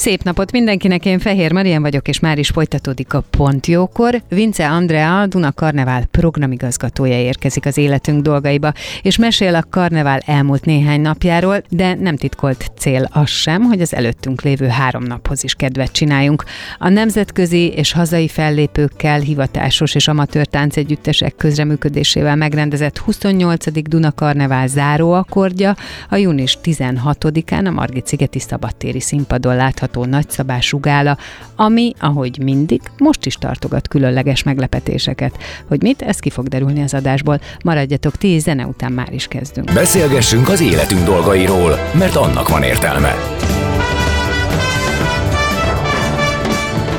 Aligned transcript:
Szép 0.00 0.22
napot 0.22 0.52
mindenkinek, 0.52 1.04
én 1.04 1.18
Fehér 1.18 1.52
Marian 1.52 1.82
vagyok, 1.82 2.08
és 2.08 2.20
már 2.20 2.38
is 2.38 2.48
folytatódik 2.48 3.14
a 3.14 3.24
Pontjókor. 3.30 4.22
Vince 4.28 4.70
Andrea, 4.70 5.26
Duna 5.26 5.52
Karnevál 5.52 6.04
programigazgatója 6.10 7.18
érkezik 7.18 7.66
az 7.66 7.76
életünk 7.76 8.22
dolgaiba, 8.22 8.72
és 9.02 9.16
mesél 9.16 9.54
a 9.54 9.64
karnevál 9.70 10.20
elmúlt 10.26 10.64
néhány 10.64 11.00
napjáról, 11.00 11.62
de 11.68 11.94
nem 11.94 12.16
titkolt 12.16 12.70
cél 12.78 13.08
az 13.12 13.28
sem, 13.28 13.62
hogy 13.62 13.80
az 13.80 13.94
előttünk 13.94 14.42
lévő 14.42 14.66
három 14.66 15.02
naphoz 15.02 15.44
is 15.44 15.54
kedvet 15.54 15.92
csináljunk. 15.92 16.44
A 16.78 16.88
nemzetközi 16.88 17.68
és 17.68 17.92
hazai 17.92 18.28
fellépőkkel, 18.28 19.20
hivatásos 19.20 19.94
és 19.94 20.08
amatőr 20.08 20.46
táncegyüttesek 20.46 21.36
közreműködésével 21.36 22.36
megrendezett 22.36 22.98
28. 22.98 23.88
Duna 23.88 24.12
Karnevál 24.12 24.66
záróakordja 24.66 25.76
a 26.08 26.16
június 26.16 26.58
16-án 26.64 27.66
a 27.66 27.70
Margit-szigeti 27.70 28.38
szabadtéri 28.38 29.00
színpadon 29.00 29.56
látható 29.56 29.88
látható 29.90 30.04
nagyszabású 30.04 30.80
gála, 30.80 31.18
ami, 31.56 31.94
ahogy 31.98 32.38
mindig, 32.42 32.80
most 32.98 33.26
is 33.26 33.34
tartogat 33.34 33.88
különleges 33.88 34.42
meglepetéseket. 34.42 35.38
Hogy 35.68 35.82
mit, 35.82 36.02
ez 36.02 36.18
ki 36.18 36.30
fog 36.30 36.48
derülni 36.48 36.82
az 36.82 36.94
adásból. 36.94 37.40
Maradjatok 37.64 38.16
ti, 38.16 38.38
zene 38.38 38.66
után 38.66 38.92
már 38.92 39.12
is 39.12 39.26
kezdünk. 39.26 39.72
Beszélgessünk 39.72 40.48
az 40.48 40.60
életünk 40.60 41.04
dolgairól, 41.04 41.78
mert 41.92 42.16
annak 42.16 42.48
van 42.48 42.62
értelme. 42.62 43.14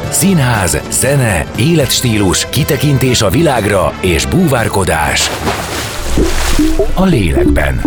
Színház, 0.09 0.81
zene, 0.91 1.45
életstílus, 1.57 2.49
kitekintés 2.49 3.21
a 3.21 3.29
világra 3.29 3.93
és 4.01 4.25
búvárkodás. 4.25 5.29
A 6.93 7.05
lélekben. 7.05 7.81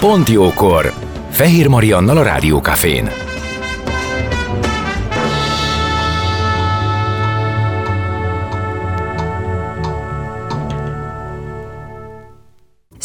Pont 0.00 0.28
jókor. 0.28 0.92
Fehér 1.30 1.68
Mariannal 1.68 2.16
a 2.16 2.22
Rádiókafén. 2.22 3.27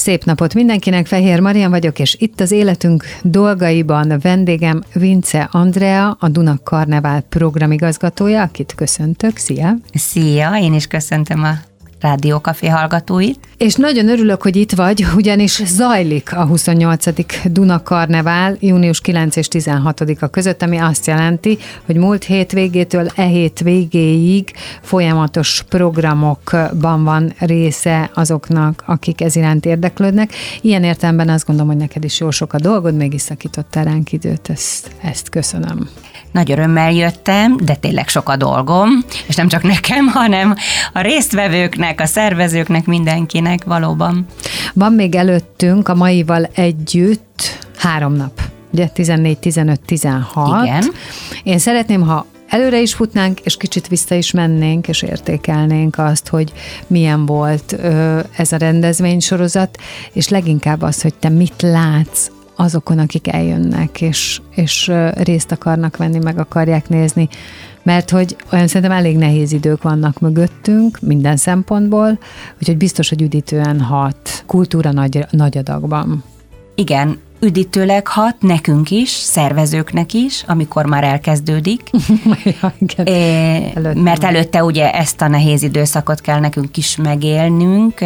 Szép 0.04 0.24
napot 0.24 0.54
mindenkinek, 0.54 1.06
Fehér 1.06 1.40
Marian 1.40 1.70
vagyok, 1.70 2.00
és 2.00 2.16
itt 2.20 2.40
az 2.40 2.52
életünk 2.52 3.04
dolgaiban 3.22 4.20
vendégem 4.22 4.84
Vince 4.94 5.50
Andrea, 5.52 6.18
a 6.20 6.30
Duna 6.30 6.60
Karnevál 6.64 7.22
programigazgatója, 7.22 8.42
akit 8.42 8.74
köszöntök. 8.76 9.38
Szia! 9.38 9.76
Szia, 9.94 10.58
én 10.62 10.74
is 10.74 10.88
köszöntöm 10.88 11.44
a 11.44 11.73
rádiókafé 12.04 12.68
hallgatóit. 12.68 13.40
És 13.58 13.76
nagyon 13.76 14.10
örülök, 14.10 14.42
hogy 14.42 14.56
itt 14.56 14.72
vagy, 14.72 15.06
ugyanis 15.16 15.62
zajlik 15.66 16.36
a 16.36 16.46
28. 16.46 17.06
Duna 17.46 17.84
Karnevál 17.84 18.58
június 18.60 19.02
9 19.02 19.36
és 19.36 19.48
16-a 19.52 20.28
között, 20.28 20.62
ami 20.62 20.78
azt 20.78 21.08
jelenti, 21.08 21.58
hogy 21.86 21.96
múlt 21.96 22.24
hét 22.24 22.52
végétől 22.52 23.08
e 23.16 23.24
hét 23.24 23.60
végéig 23.60 24.54
folyamatos 24.82 25.64
programokban 25.70 27.04
van 27.04 27.34
része 27.40 28.10
azoknak, 28.14 28.84
akik 28.86 29.22
ez 29.22 29.36
iránt 29.36 29.66
érdeklődnek. 29.66 30.32
Ilyen 30.62 30.84
értelemben 30.84 31.30
azt 31.30 31.46
gondolom, 31.46 31.72
hogy 31.72 31.80
neked 31.82 32.04
is 32.04 32.20
jó 32.20 32.32
sok 32.32 32.54
a 32.54 32.58
dolgod, 32.60 32.96
mégis 32.96 33.22
szakítottál 33.22 33.84
ránk 33.84 34.12
időt, 34.12 34.50
ezt, 34.50 34.92
ezt 35.02 35.30
köszönöm. 35.30 35.90
Nagy 36.34 36.52
örömmel 36.52 36.92
jöttem, 36.92 37.58
de 37.58 37.76
tényleg 37.76 38.08
sok 38.08 38.30
a 38.30 38.36
dolgom, 38.36 38.90
és 39.28 39.36
nem 39.36 39.48
csak 39.48 39.64
nekem, 39.64 40.08
hanem 40.08 40.56
a 40.94 41.02
résztvevőknek, 41.02 42.02
a 42.02 42.06
szervezőknek, 42.06 42.86
mindenkinek 42.86 43.64
valóban. 43.64 44.26
Van 44.74 44.94
még 44.94 45.16
előttünk 45.16 45.88
a 45.88 45.96
maival 45.96 46.50
együtt 46.54 47.60
három 47.78 48.14
nap, 48.14 48.42
ugye 48.72 48.88
14, 48.88 49.38
15, 49.38 49.82
16. 49.86 50.64
Igen. 50.64 50.84
Én 51.44 51.60
szeretném, 51.60 52.02
ha 52.02 52.26
előre 52.48 52.82
is 52.82 52.94
futnánk, 52.94 53.40
és 53.40 53.58
kicsit 53.58 53.88
vissza 53.88 54.16
is 54.16 54.32
mennénk, 54.32 54.88
és 54.88 55.02
értékelnénk 55.02 55.98
azt, 55.98 56.28
hogy 56.28 56.54
milyen 56.88 57.26
volt 57.26 57.76
ö, 57.80 58.20
ez 58.38 58.52
a 58.52 58.58
rendezvénysorozat, 58.58 59.78
és 60.14 60.30
leginkább 60.30 60.82
az, 60.82 61.02
hogy 61.02 61.14
te 61.14 61.30
mit 61.30 61.62
látsz 61.62 62.30
azokon, 62.56 63.00
akik 63.00 63.34
eljönnek, 63.34 64.02
és, 64.02 64.42
és 64.50 64.92
részt 65.14 65.52
akarnak 65.52 65.98
venni, 65.98 66.20
meg 66.20 66.40
akarják 66.40 66.90
nézni. 66.90 67.28
Mert 67.84 68.10
hogy 68.10 68.36
olyan 68.52 68.68
szerintem 68.68 68.98
elég 68.98 69.18
nehéz 69.18 69.52
idők 69.52 69.82
vannak 69.82 70.20
mögöttünk, 70.20 71.00
minden 71.02 71.38
szempontból, 71.38 72.20
úgyhogy 72.60 72.78
biztos, 72.78 73.10
hogy 73.10 73.22
üdítően 73.22 73.82
hat 73.82 74.44
kultúra 74.46 74.92
nagy, 74.92 75.26
nagy 75.30 75.58
adagban. 75.58 76.24
Igen, 76.76 77.20
üdítőleg 77.44 78.08
hat 78.08 78.36
nekünk 78.40 78.92
is, 78.92 79.10
szervezőknek 79.10 80.14
is, 80.14 80.44
amikor 80.48 80.86
már 80.86 81.04
elkezdődik. 81.04 81.90
ja, 82.62 82.74
igen. 82.80 83.06
É, 83.06 83.72
előtte 83.76 84.02
mert 84.02 84.24
előtte 84.24 84.64
ugye 84.64 84.92
ezt 84.92 85.22
a 85.22 85.28
nehéz 85.28 85.64
időszakot 85.64 86.22
kell 86.22 86.40
nekünk 86.40 86.78
is 86.78 86.96
megélnünk 86.96 88.02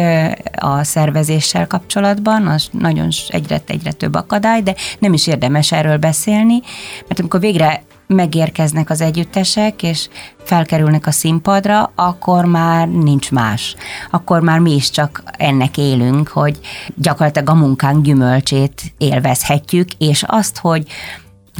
a 0.56 0.84
szervezéssel 0.84 1.66
kapcsolatban, 1.66 2.46
az 2.46 2.68
nagyon 2.70 3.08
egyre, 3.28 3.62
egyre 3.66 3.92
több 3.92 4.14
akadály, 4.14 4.62
de 4.62 4.74
nem 4.98 5.12
is 5.12 5.26
érdemes 5.26 5.72
erről 5.72 5.96
beszélni, 5.96 6.60
mert 7.08 7.20
amikor 7.20 7.40
végre 7.40 7.82
megérkeznek 8.08 8.90
az 8.90 9.00
együttesek, 9.00 9.82
és 9.82 10.08
felkerülnek 10.44 11.06
a 11.06 11.10
színpadra, 11.10 11.92
akkor 11.94 12.44
már 12.44 12.88
nincs 12.88 13.30
más. 13.30 13.76
Akkor 14.10 14.40
már 14.40 14.58
mi 14.58 14.74
is 14.74 14.90
csak 14.90 15.22
ennek 15.36 15.76
élünk, 15.76 16.28
hogy 16.28 16.58
gyakorlatilag 16.94 17.48
a 17.48 17.54
munkánk 17.54 18.04
gyümölcsét 18.04 18.82
élvezhetjük, 18.98 19.88
és 19.98 20.24
azt, 20.26 20.58
hogy, 20.58 20.86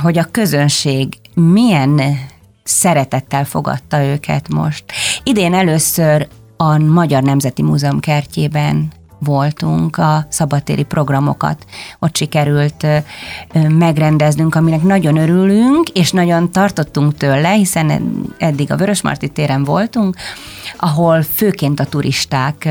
hogy 0.02 0.18
a 0.18 0.28
közönség 0.30 1.14
milyen 1.34 2.00
szeretettel 2.64 3.44
fogadta 3.44 4.02
őket 4.04 4.48
most. 4.48 4.84
Idén 5.22 5.54
először 5.54 6.28
a 6.56 6.78
Magyar 6.78 7.22
Nemzeti 7.22 7.62
Múzeum 7.62 8.00
kertjében 8.00 8.92
voltunk, 9.18 9.96
a 9.96 10.26
szabadtéri 10.28 10.82
programokat 10.82 11.64
ott 11.98 12.16
sikerült 12.16 12.86
megrendeznünk, 13.68 14.54
aminek 14.54 14.82
nagyon 14.82 15.16
örülünk, 15.16 15.88
és 15.88 16.10
nagyon 16.10 16.52
tartottunk 16.52 17.16
tőle, 17.16 17.50
hiszen 17.50 18.14
eddig 18.38 18.72
a 18.72 18.76
Vörösmarty 18.76 19.26
téren 19.26 19.64
voltunk, 19.64 20.16
ahol 20.76 21.22
főként 21.22 21.80
a 21.80 21.84
turisták 21.84 22.68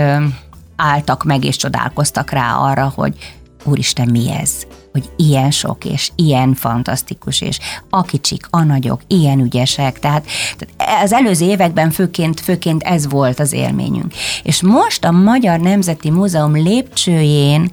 álltak 0.75 1.23
meg 1.23 1.43
és 1.43 1.55
csodálkoztak 1.55 2.31
rá 2.31 2.55
arra, 2.55 2.91
hogy 2.95 3.35
úristen, 3.63 4.09
mi 4.11 4.31
ez? 4.41 4.51
Hogy 4.97 5.27
ilyen 5.27 5.51
sok, 5.51 5.85
és 5.85 6.11
ilyen 6.15 6.53
fantasztikus, 6.53 7.41
és 7.41 7.59
a 7.89 8.01
kicsik, 8.01 8.47
a 8.49 8.63
nagyok, 8.63 9.01
ilyen 9.07 9.39
ügyesek. 9.39 9.99
Tehát, 9.99 10.25
tehát 10.57 11.03
az 11.03 11.13
előző 11.13 11.45
években 11.45 11.91
főként, 11.91 12.39
főként 12.39 12.83
ez 12.83 13.09
volt 13.09 13.39
az 13.39 13.53
élményünk. 13.53 14.13
És 14.43 14.61
most 14.61 15.05
a 15.05 15.11
Magyar 15.11 15.59
Nemzeti 15.59 16.09
Múzeum 16.09 16.53
lépcsőjén 16.53 17.71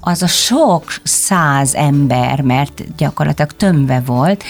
az 0.00 0.22
a 0.22 0.26
sok 0.26 0.84
száz 1.02 1.74
ember, 1.74 2.40
mert 2.40 2.96
gyakorlatilag 2.96 3.52
tömve 3.52 4.02
volt, 4.06 4.44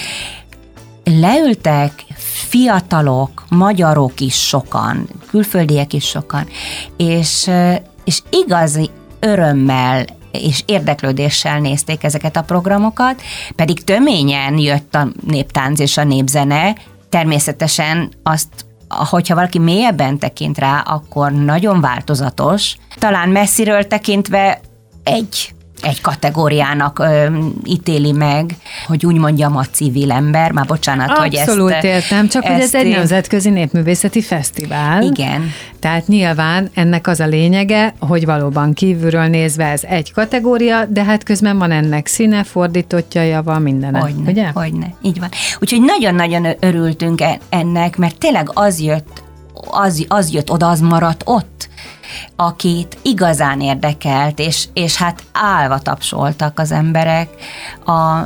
leültek 1.04 2.04
fiatalok, 2.48 3.44
magyarok 3.48 4.20
is 4.20 4.46
sokan, 4.46 5.08
külföldiek 5.30 5.92
is 5.92 6.04
sokan, 6.04 6.46
és, 6.96 7.50
és 8.04 8.22
igazi 8.30 8.90
örömmel 9.20 10.04
és 10.42 10.62
érdeklődéssel 10.66 11.58
nézték 11.58 12.04
ezeket 12.04 12.36
a 12.36 12.42
programokat, 12.42 13.22
pedig 13.56 13.84
töményen 13.84 14.58
jött 14.58 14.94
a 14.94 15.08
néptánc 15.26 15.80
és 15.80 15.96
a 15.96 16.04
népzene, 16.04 16.76
természetesen 17.08 18.12
azt 18.22 18.48
hogyha 18.88 19.34
valaki 19.34 19.58
mélyebben 19.58 20.18
tekint 20.18 20.58
rá, 20.58 20.78
akkor 20.78 21.32
nagyon 21.32 21.80
változatos. 21.80 22.76
Talán 22.98 23.28
messziről 23.28 23.86
tekintve 23.86 24.60
egy 25.02 25.53
egy 25.84 26.00
kategóriának 26.00 26.98
ö, 26.98 27.26
ítéli 27.64 28.12
meg, 28.12 28.56
hogy 28.86 29.06
úgy 29.06 29.16
mondjam 29.16 29.56
a 29.56 29.64
civil 29.64 30.12
ember, 30.12 30.52
már 30.52 30.66
bocsánat, 30.66 31.08
Abszolút 31.08 31.30
hogy 31.30 31.34
ezt... 31.34 31.48
Abszolút 31.48 31.82
értem, 31.82 32.28
csak 32.28 32.44
hogy 32.44 32.60
ez 32.60 32.74
egy 32.74 32.88
nemzetközi 32.88 33.50
népművészeti 33.50 34.22
fesztivál. 34.22 35.02
Igen. 35.02 35.50
Tehát 35.80 36.06
nyilván 36.06 36.70
ennek 36.74 37.06
az 37.06 37.20
a 37.20 37.26
lényege, 37.26 37.94
hogy 37.98 38.24
valóban 38.24 38.72
kívülről 38.72 39.26
nézve 39.26 39.64
ez 39.64 39.82
egy 39.84 40.12
kategória, 40.12 40.84
de 40.84 41.04
hát 41.04 41.22
közben 41.22 41.58
van 41.58 41.70
ennek 41.70 42.06
színe, 42.06 42.44
fordítottja, 42.44 43.42
van 43.42 43.62
minden. 43.62 43.94
Hogyne, 43.94 44.30
ugye? 44.30 44.50
Hogyne, 44.54 44.94
így 45.02 45.20
van. 45.20 45.28
Úgyhogy 45.60 45.80
nagyon-nagyon 45.80 46.46
örültünk 46.60 47.20
e- 47.20 47.38
ennek, 47.48 47.96
mert 47.96 48.18
tényleg 48.18 48.50
az 48.52 48.80
jött, 48.80 49.22
az, 49.70 50.04
az 50.08 50.32
jött 50.32 50.50
oda, 50.50 50.68
az 50.68 50.80
maradt 50.80 51.22
ott, 51.24 51.68
akit 52.36 52.98
igazán 53.02 53.60
érdekelt, 53.60 54.38
és, 54.38 54.68
és 54.72 54.96
hát 54.96 55.22
állva 55.32 55.78
tapsoltak 55.78 56.58
az 56.58 56.72
emberek 56.72 57.28
a, 57.84 58.18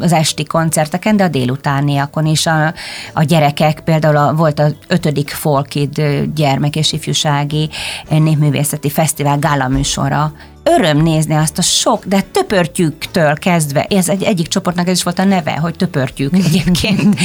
az 0.00 0.12
esti 0.12 0.44
koncerteken, 0.44 1.16
de 1.16 1.24
a 1.24 1.28
délutániakon 1.28 2.26
is. 2.26 2.46
A, 2.46 2.74
a 3.12 3.22
gyerekek, 3.22 3.80
például 3.80 4.16
a, 4.16 4.34
volt 4.34 4.58
az 4.58 4.74
ötödik 4.86 5.30
Folkid 5.30 6.02
gyermek 6.34 6.76
és 6.76 6.92
ifjúsági 6.92 7.70
népművészeti 8.08 8.90
fesztivál 8.90 9.38
gála 9.38 9.68
műsora, 9.68 10.32
öröm 10.64 11.02
nézni 11.02 11.34
azt 11.34 11.58
a 11.58 11.62
sok, 11.62 12.04
de 12.04 12.20
töpörtyűktől 12.20 13.34
kezdve, 13.34 13.84
ez 13.84 14.08
egy 14.08 14.22
egyik 14.22 14.46
csoportnak 14.48 14.88
ez 14.88 14.96
is 14.96 15.02
volt 15.02 15.18
a 15.18 15.24
neve, 15.24 15.52
hogy 15.52 15.76
töpörtyűk 15.76 16.34
egyébként, 16.46 17.16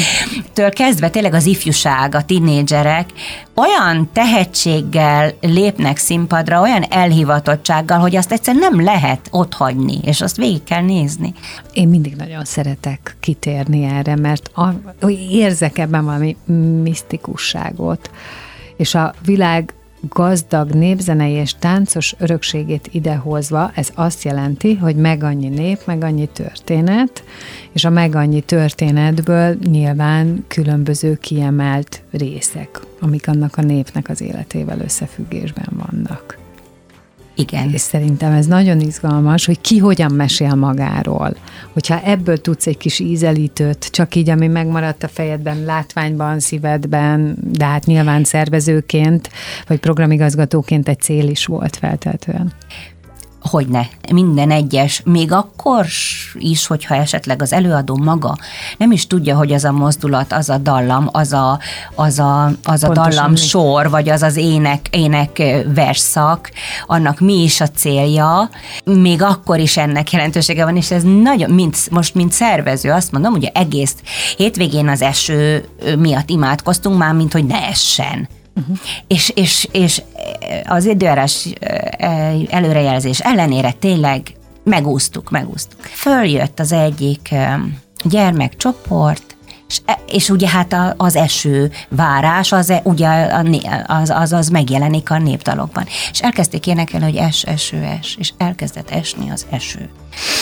től 0.53 0.69
kezdve 0.69 1.09
tényleg 1.09 1.33
az 1.33 1.45
ifjúság, 1.45 2.15
a 2.15 2.23
tinédzserek 2.23 3.09
olyan 3.55 4.09
tehetséggel 4.13 5.33
lépnek 5.41 5.97
színpadra, 5.97 6.61
olyan 6.61 6.83
elhivatottsággal, 6.89 7.99
hogy 7.99 8.15
azt 8.15 8.31
egyszer 8.31 8.55
nem 8.55 8.83
lehet 8.83 9.27
ott 9.31 9.53
hagyni, 9.53 9.99
és 10.03 10.21
azt 10.21 10.37
végig 10.37 10.63
kell 10.63 10.81
nézni. 10.81 11.33
Én 11.73 11.87
mindig 11.87 12.15
nagyon 12.15 12.45
szeretek 12.45 13.15
kitérni 13.19 13.83
erre, 13.83 14.15
mert 14.15 14.51
a, 14.55 14.73
érzek 15.31 15.77
ebben 15.77 16.05
valami 16.05 16.37
misztikusságot, 16.83 18.09
és 18.77 18.95
a 18.95 19.13
világ 19.25 19.73
gazdag 20.01 20.69
népzenei 20.69 21.31
és 21.31 21.55
táncos 21.59 22.15
örökségét 22.17 22.89
idehozva, 22.91 23.71
ez 23.75 23.89
azt 23.95 24.23
jelenti, 24.23 24.75
hogy 24.75 24.95
meg 24.95 25.23
annyi 25.23 25.47
nép, 25.47 25.79
meg 25.85 26.03
annyi 26.03 26.25
történet, 26.33 27.23
és 27.71 27.85
a 27.85 27.89
meg 27.89 28.15
annyi 28.15 28.41
történetből 28.41 29.57
nyilván 29.63 30.45
különböző 30.47 31.15
kiemelt 31.15 32.01
részek, 32.11 32.79
amik 32.99 33.27
annak 33.27 33.57
a 33.57 33.61
népnek 33.61 34.09
az 34.09 34.21
életével 34.21 34.79
összefüggésben 34.79 35.69
vannak. 35.71 36.37
Igen. 37.39 37.73
És 37.73 37.81
szerintem 37.81 38.31
ez 38.31 38.45
nagyon 38.45 38.79
izgalmas, 38.79 39.45
hogy 39.45 39.61
ki 39.61 39.77
hogyan 39.77 40.11
mesél 40.11 40.55
magáról. 40.55 41.35
Hogyha 41.73 42.01
ebből 42.01 42.37
tudsz 42.37 42.67
egy 42.67 42.77
kis 42.77 42.99
ízelítőt, 42.99 43.85
csak 43.91 44.15
így, 44.15 44.29
ami 44.29 44.47
megmaradt 44.47 45.03
a 45.03 45.07
fejedben, 45.07 45.63
látványban, 45.63 46.39
szívedben, 46.39 47.35
de 47.41 47.65
hát 47.65 47.85
nyilván 47.85 48.23
szervezőként, 48.23 49.29
vagy 49.67 49.79
programigazgatóként 49.79 50.87
egy 50.87 50.99
cél 50.99 51.27
is 51.27 51.45
volt 51.45 51.75
feltétlenül 51.75 52.51
hogy 53.41 53.67
ne, 53.67 53.81
minden 54.11 54.51
egyes, 54.51 55.01
még 55.05 55.31
akkor 55.31 55.85
is, 56.33 56.67
hogyha 56.67 56.95
esetleg 56.95 57.41
az 57.41 57.53
előadó 57.53 57.97
maga 57.97 58.37
nem 58.77 58.91
is 58.91 59.07
tudja, 59.07 59.35
hogy 59.35 59.51
az 59.51 59.63
a 59.63 59.71
mozdulat, 59.71 60.33
az 60.33 60.49
a 60.49 60.57
dallam, 60.57 61.09
az 61.11 61.33
a, 61.33 61.59
az 61.95 62.19
a, 62.19 62.51
az 62.63 62.83
a 62.83 62.93
dallam 62.93 63.31
mi? 63.31 63.37
sor, 63.37 63.89
vagy 63.89 64.09
az 64.09 64.21
az 64.21 64.35
ének, 64.35 64.87
ének 64.91 65.41
verszak, 65.73 66.51
annak 66.87 67.19
mi 67.19 67.43
is 67.43 67.61
a 67.61 67.67
célja, 67.67 68.49
még 68.83 69.21
akkor 69.21 69.59
is 69.59 69.77
ennek 69.77 70.11
jelentősége 70.11 70.63
van, 70.63 70.75
és 70.75 70.91
ez 70.91 71.03
nagyon, 71.21 71.49
mint, 71.49 71.89
most 71.91 72.15
mint 72.15 72.31
szervező 72.31 72.91
azt 72.91 73.11
mondom, 73.11 73.31
hogy 73.31 73.51
egész 73.53 73.95
hétvégén 74.37 74.87
az 74.87 75.01
eső 75.01 75.65
miatt 75.97 76.29
imádkoztunk 76.29 76.97
már, 76.97 77.13
mint 77.13 77.33
hogy 77.33 77.45
ne 77.45 77.67
essen 77.67 78.27
Uh-huh. 78.59 78.77
És, 79.07 79.31
és, 79.35 79.67
és 79.71 80.01
az 80.65 80.85
időjárás 80.85 81.47
előrejelzés 82.49 83.19
ellenére 83.19 83.71
tényleg 83.71 84.21
megúsztuk, 84.63 85.29
megúsztuk. 85.29 85.81
Följött 85.81 86.59
az 86.59 86.71
egyik 86.71 87.35
gyermekcsoport, 88.03 89.28
és, 89.69 89.79
e, 89.85 89.99
és 90.07 90.29
ugye 90.29 90.47
hát 90.47 90.75
az 90.97 91.15
eső 91.15 91.71
várás, 91.89 92.51
az, 92.51 92.69
e, 92.69 92.81
ugye 92.83 93.07
az, 93.87 94.09
az, 94.09 94.31
az 94.33 94.49
megjelenik 94.49 95.11
a 95.11 95.17
népdalokban. 95.17 95.85
És 96.11 96.19
elkezdték 96.21 96.67
énekelni, 96.67 97.05
hogy 97.05 97.15
es, 97.15 97.43
eső, 97.43 97.83
es, 97.83 98.15
és 98.19 98.33
elkezdett 98.37 98.89
esni 98.89 99.31
az 99.31 99.45
eső. 99.49 99.89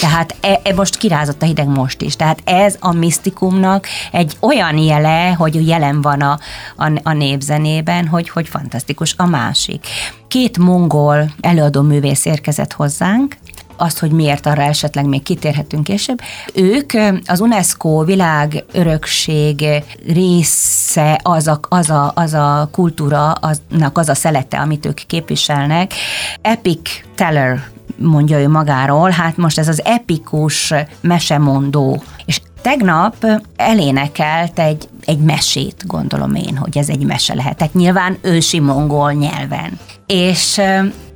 Tehát 0.01 0.35
e, 0.41 0.59
e 0.63 0.73
most 0.73 0.97
kirázott 0.97 1.41
a 1.41 1.45
hideg 1.45 1.67
most 1.67 2.01
is. 2.01 2.15
Tehát 2.15 2.41
ez 2.43 2.75
a 2.79 2.93
misztikumnak 2.93 3.87
egy 4.11 4.37
olyan 4.39 4.77
jele, 4.77 5.29
hogy 5.29 5.67
jelen 5.67 6.01
van 6.01 6.21
a, 6.21 6.39
a, 6.77 6.91
a 7.03 7.13
népzenében, 7.13 8.07
hogy, 8.07 8.29
hogy 8.29 8.47
fantasztikus. 8.47 9.13
A 9.17 9.25
másik. 9.25 9.87
Két 10.27 10.57
mongol 10.57 11.31
előadó 11.41 11.81
művész 11.81 12.25
érkezett 12.25 12.73
hozzánk, 12.73 13.37
azt, 13.77 13.99
hogy 13.99 14.11
miért 14.11 14.45
arra 14.45 14.61
esetleg 14.61 15.05
még 15.05 15.23
kitérhetünk 15.23 15.83
később. 15.83 16.19
Ők 16.53 16.93
az 17.25 17.39
UNESCO 17.39 18.03
világörökség 18.03 19.65
része, 20.07 21.19
az 21.23 21.47
a, 21.47 21.59
az 21.69 21.89
a, 21.89 22.11
az 22.15 22.33
a 22.33 22.69
kultúra, 22.71 23.31
aznak 23.31 23.97
az 23.97 24.09
a 24.09 24.15
szelete, 24.15 24.57
amit 24.57 24.85
ők 24.85 24.99
képviselnek. 25.07 25.93
Epic 26.41 26.89
Teller 27.15 27.63
mondja 27.97 28.39
ő 28.39 28.49
magáról, 28.49 29.09
hát 29.09 29.37
most 29.37 29.57
ez 29.57 29.67
az 29.67 29.85
epikus 29.85 30.73
mesemondó. 31.01 32.03
És 32.25 32.41
tegnap 32.61 33.25
elénekelt 33.55 34.59
egy, 34.59 34.87
egy 35.05 35.19
mesét, 35.19 35.83
gondolom 35.85 36.35
én, 36.35 36.57
hogy 36.57 36.77
ez 36.77 36.89
egy 36.89 37.05
mese 37.05 37.33
lehetett. 37.33 37.73
Nyilván 37.73 38.17
ősi 38.21 38.59
mongol 38.59 39.11
nyelven. 39.11 39.79
És 40.05 40.61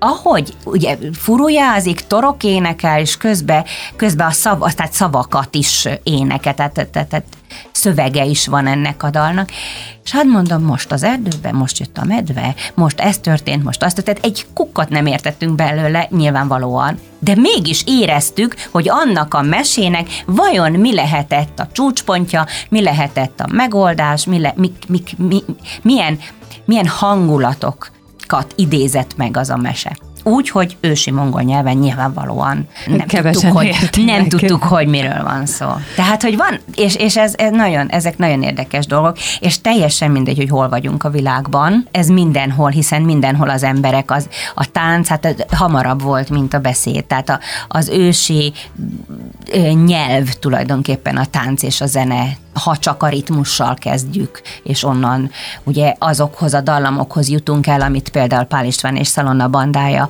ahogy 0.03 0.53
ugye 0.63 0.97
furujázik, 1.13 2.07
torok 2.07 2.43
énekel, 2.43 2.99
és 2.99 3.17
közben, 3.17 3.65
közben 3.95 4.27
a 4.27 4.31
szav, 4.31 4.73
tehát 4.73 4.93
szavakat 4.93 5.55
is 5.55 5.87
énekel, 6.03 6.53
tehát, 6.53 6.73
tehát, 6.73 7.07
tehát 7.07 7.23
szövege 7.71 8.25
is 8.25 8.47
van 8.47 8.67
ennek 8.67 9.03
a 9.03 9.09
dalnak. 9.09 9.49
És 10.03 10.11
hát 10.11 10.23
mondom, 10.23 10.63
most 10.63 10.91
az 10.91 11.03
erdőben, 11.03 11.55
most 11.55 11.79
jött 11.79 11.97
a 11.97 12.05
medve, 12.05 12.55
most 12.73 12.99
ez 12.99 13.17
történt, 13.17 13.63
most 13.63 13.83
azt 13.83 13.95
történt. 13.95 14.25
Egy 14.25 14.45
kukkat 14.53 14.89
nem 14.89 15.05
értettünk 15.05 15.55
belőle, 15.55 16.07
nyilvánvalóan, 16.09 16.99
de 17.19 17.35
mégis 17.35 17.83
éreztük, 17.85 18.55
hogy 18.71 18.89
annak 18.89 19.33
a 19.33 19.41
mesének 19.41 20.23
vajon 20.25 20.71
mi 20.71 20.93
lehetett 20.93 21.59
a 21.59 21.67
csúcspontja, 21.71 22.45
mi 22.69 22.81
lehetett 22.81 23.39
a 23.39 23.47
megoldás, 23.51 24.25
mi 24.25 24.39
le, 24.39 24.53
mi, 24.55 24.71
mi, 24.87 25.03
mi, 25.17 25.43
milyen, 25.81 26.19
milyen 26.65 26.87
hangulatok 26.87 27.91
idézett 28.55 29.17
meg 29.17 29.37
az 29.37 29.49
a 29.49 29.57
mese. 29.57 29.97
Úgy, 30.23 30.49
hogy 30.49 30.77
ősi 30.79 31.11
mongol 31.11 31.41
nyelven 31.41 31.77
nyilvánvalóan 31.77 32.67
nem 32.85 33.07
tudtuk, 33.07 33.51
hogy, 33.51 33.75
nem 34.05 34.27
tudtuk, 34.27 34.63
hogy 34.63 34.87
miről 34.87 35.23
van 35.23 35.45
szó. 35.45 35.67
Tehát, 35.95 36.21
hogy 36.21 36.37
van, 36.37 36.59
és, 36.75 36.95
és 36.95 37.17
ez, 37.17 37.33
ez 37.37 37.51
nagyon, 37.51 37.87
ezek 37.87 38.17
nagyon 38.17 38.43
érdekes 38.43 38.85
dolgok, 38.85 39.17
és 39.39 39.61
teljesen 39.61 40.11
mindegy, 40.11 40.37
hogy 40.37 40.49
hol 40.49 40.69
vagyunk 40.69 41.03
a 41.03 41.09
világban. 41.09 41.87
Ez 41.91 42.07
mindenhol, 42.07 42.69
hiszen 42.69 43.01
mindenhol 43.01 43.49
az 43.49 43.63
emberek, 43.63 44.11
az, 44.11 44.27
a 44.55 44.71
tánc, 44.71 45.07
hát 45.07 45.45
hamarabb 45.51 46.01
volt, 46.01 46.29
mint 46.29 46.53
a 46.53 46.59
beszéd. 46.59 47.05
Tehát 47.05 47.29
a, 47.29 47.39
az 47.67 47.89
ősi 47.89 48.53
nyelv 49.85 50.33
tulajdonképpen 50.33 51.17
a 51.17 51.25
tánc 51.25 51.63
és 51.63 51.81
a 51.81 51.85
zene 51.85 52.37
ha 52.53 52.77
csak 52.77 53.03
a 53.03 53.07
ritmussal 53.07 53.73
kezdjük, 53.73 54.41
és 54.63 54.83
onnan 54.83 55.31
ugye 55.63 55.95
azokhoz 55.99 56.53
a 56.53 56.61
dallamokhoz 56.61 57.29
jutunk 57.29 57.67
el, 57.67 57.81
amit 57.81 58.09
például 58.09 58.43
Pál 58.43 58.65
István 58.65 58.95
és 58.95 59.07
Szalonna 59.07 59.47
bandája 59.47 60.09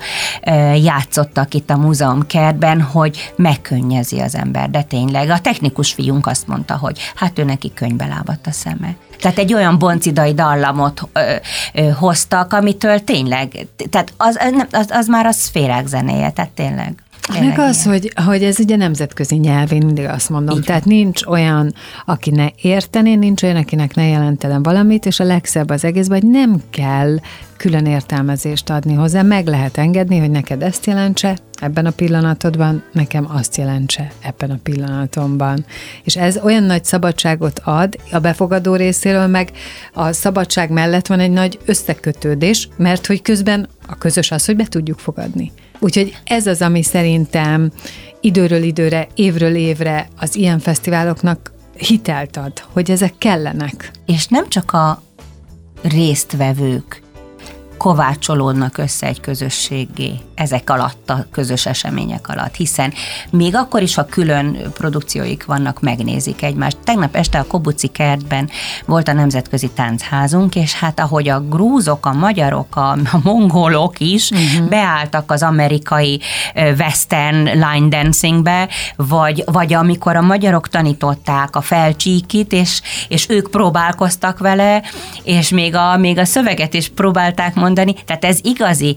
játszottak 0.75 1.53
itt 1.53 1.69
a 1.69 1.77
múzeum 1.77 2.27
kertben, 2.27 2.81
hogy 2.81 3.33
megkönnyezi 3.35 4.19
az 4.19 4.35
ember, 4.35 4.69
de 4.69 4.81
tényleg. 4.81 5.29
A 5.29 5.39
technikus 5.39 5.93
fiunk 5.93 6.27
azt 6.27 6.47
mondta, 6.47 6.77
hogy 6.77 6.99
hát 7.15 7.39
ő 7.39 7.43
neki 7.43 7.71
könyvbe 7.73 8.05
lábadt 8.05 8.47
a 8.47 8.51
szeme. 8.51 8.95
Tehát 9.19 9.37
egy 9.37 9.53
olyan 9.53 9.79
boncidai 9.79 10.33
dallamot 10.33 11.01
ö, 11.13 11.35
ö, 11.73 11.89
hoztak, 11.89 12.53
amitől 12.53 13.03
tényleg, 13.03 13.67
tehát 13.89 14.13
az, 14.17 14.39
az, 14.71 14.87
az 14.89 15.07
már 15.07 15.25
a 15.25 15.31
szférák 15.31 15.87
zenéje, 15.87 16.29
tehát 16.29 16.51
tényleg. 16.51 17.03
Meg 17.29 17.59
az, 17.59 17.83
hogy, 17.83 18.13
hogy 18.25 18.43
ez 18.43 18.59
ugye 18.59 18.75
nemzetközi 18.75 19.35
nyelv, 19.35 19.71
én 19.71 19.85
mindig 19.85 20.05
azt 20.05 20.29
mondom. 20.29 20.53
Igen. 20.53 20.65
Tehát 20.65 20.85
nincs 20.85 21.25
olyan, 21.25 21.73
aki 22.05 22.29
ne 22.29 22.47
értené, 22.61 23.15
nincs 23.15 23.43
olyan, 23.43 23.55
akinek 23.55 23.95
ne 23.95 24.07
jelentelen 24.07 24.63
valamit, 24.63 25.05
és 25.05 25.19
a 25.19 25.23
legszebb 25.23 25.69
az 25.69 25.83
egészben, 25.83 26.21
hogy 26.21 26.29
nem 26.29 26.61
kell 26.69 27.19
külön 27.57 27.85
értelmezést 27.85 28.69
adni 28.69 28.93
hozzá, 28.93 29.21
meg 29.21 29.47
lehet 29.47 29.77
engedni, 29.77 30.17
hogy 30.17 30.31
neked 30.31 30.61
ezt 30.61 30.85
jelentse, 30.85 31.37
ebben 31.61 31.85
a 31.85 31.91
pillanatodban, 31.91 32.83
nekem 32.91 33.27
azt 33.31 33.57
jelentse 33.57 34.11
ebben 34.21 34.51
a 34.51 34.59
pillanatomban. 34.63 35.65
És 36.03 36.15
ez 36.15 36.37
olyan 36.43 36.63
nagy 36.63 36.85
szabadságot 36.85 37.59
ad 37.63 37.95
a 38.11 38.19
befogadó 38.19 38.75
részéről, 38.75 39.27
meg 39.27 39.51
a 39.93 40.11
szabadság 40.11 40.69
mellett 40.69 41.07
van 41.07 41.19
egy 41.19 41.31
nagy 41.31 41.59
összekötődés, 41.65 42.69
mert 42.77 43.07
hogy 43.07 43.21
közben 43.21 43.67
a 43.87 43.95
közös 43.97 44.31
az, 44.31 44.45
hogy 44.45 44.55
be 44.55 44.65
tudjuk 44.65 44.99
fogadni. 44.99 45.51
Úgyhogy 45.83 46.17
ez 46.23 46.47
az, 46.47 46.61
ami 46.61 46.83
szerintem 46.83 47.71
időről 48.19 48.63
időre, 48.63 49.07
évről 49.15 49.55
évre 49.55 50.07
az 50.17 50.35
ilyen 50.35 50.59
fesztiváloknak 50.59 51.51
hitelt 51.77 52.37
ad, 52.37 52.53
hogy 52.59 52.91
ezek 52.91 53.13
kellenek. 53.17 53.91
És 54.05 54.27
nem 54.27 54.49
csak 54.49 54.71
a 54.73 55.01
résztvevők 55.81 57.01
kovácsolódnak 57.77 58.77
össze 58.77 59.07
egy 59.07 59.19
közösségé 59.21 60.13
ezek 60.41 60.69
alatt, 60.69 61.09
a 61.09 61.25
közös 61.31 61.65
események 61.65 62.29
alatt, 62.29 62.55
hiszen 62.55 62.93
még 63.29 63.55
akkor 63.55 63.81
is, 63.81 63.95
ha 63.95 64.05
külön 64.05 64.57
produkcióik 64.73 65.45
vannak, 65.45 65.79
megnézik 65.79 66.41
egymást. 66.41 66.77
Tegnap 66.83 67.15
este 67.15 67.39
a 67.39 67.45
Kobuci 67.45 67.87
kertben 67.87 68.49
volt 68.85 69.07
a 69.07 69.13
Nemzetközi 69.13 69.69
Táncházunk, 69.69 70.55
és 70.55 70.73
hát 70.73 70.99
ahogy 70.99 71.29
a 71.29 71.39
grúzok, 71.39 72.05
a 72.05 72.13
magyarok, 72.13 72.75
a, 72.75 72.91
a 72.91 73.19
mongolok 73.23 73.99
is 73.99 74.29
uh-huh. 74.29 74.67
beálltak 74.67 75.31
az 75.31 75.43
amerikai 75.43 76.19
western 76.55 77.43
line 77.43 77.87
dancingbe, 77.87 78.69
vagy, 78.95 79.43
vagy 79.45 79.73
amikor 79.73 80.15
a 80.15 80.21
magyarok 80.21 80.67
tanították 80.67 81.55
a 81.55 81.61
felcsíkit, 81.61 82.51
és, 82.51 82.81
és 83.07 83.29
ők 83.29 83.49
próbálkoztak 83.49 84.39
vele, 84.39 84.83
és 85.23 85.49
még 85.49 85.75
a, 85.75 85.97
még 85.97 86.17
a 86.17 86.25
szöveget 86.25 86.73
is 86.73 86.89
próbálták 86.89 87.55
mondani, 87.55 87.93
tehát 88.05 88.25
ez 88.25 88.39
igazi 88.41 88.95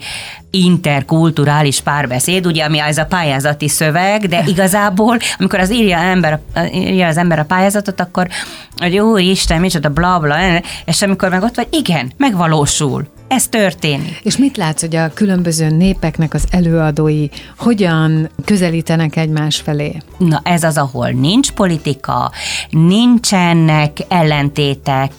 interkulturális 0.54 1.80
párbeszéd, 1.80 2.46
ugye, 2.46 2.64
ami 2.64 2.78
az 2.78 2.98
a 2.98 3.04
pályázati 3.04 3.68
szöveg, 3.68 4.26
de 4.26 4.42
igazából, 4.54 5.18
amikor 5.38 5.58
az 5.58 5.72
írja, 5.72 5.98
ember, 5.98 6.40
írja 6.72 7.06
az 7.06 7.16
ember 7.16 7.38
a 7.38 7.44
pályázatot, 7.44 8.00
akkor, 8.00 8.28
hogy 8.76 8.94
jó 8.94 9.16
Isten, 9.16 9.60
micsoda 9.60 9.88
bla 9.88 10.18
bla, 10.18 10.36
és 10.84 11.02
amikor 11.02 11.28
meg 11.30 11.42
ott 11.42 11.56
vagy, 11.56 11.68
igen, 11.70 12.12
megvalósul 12.16 13.13
ez 13.28 13.48
történik. 13.48 14.20
És 14.22 14.36
mit 14.36 14.56
látsz, 14.56 14.80
hogy 14.80 14.96
a 14.96 15.12
különböző 15.14 15.68
népeknek 15.68 16.34
az 16.34 16.44
előadói 16.50 17.28
hogyan 17.58 18.30
közelítenek 18.44 19.16
egymás 19.16 19.56
felé? 19.56 19.96
Na 20.18 20.40
ez 20.44 20.62
az, 20.62 20.76
ahol 20.76 21.08
nincs 21.08 21.50
politika, 21.50 22.32
nincsenek 22.70 23.98
ellentétek. 24.08 25.10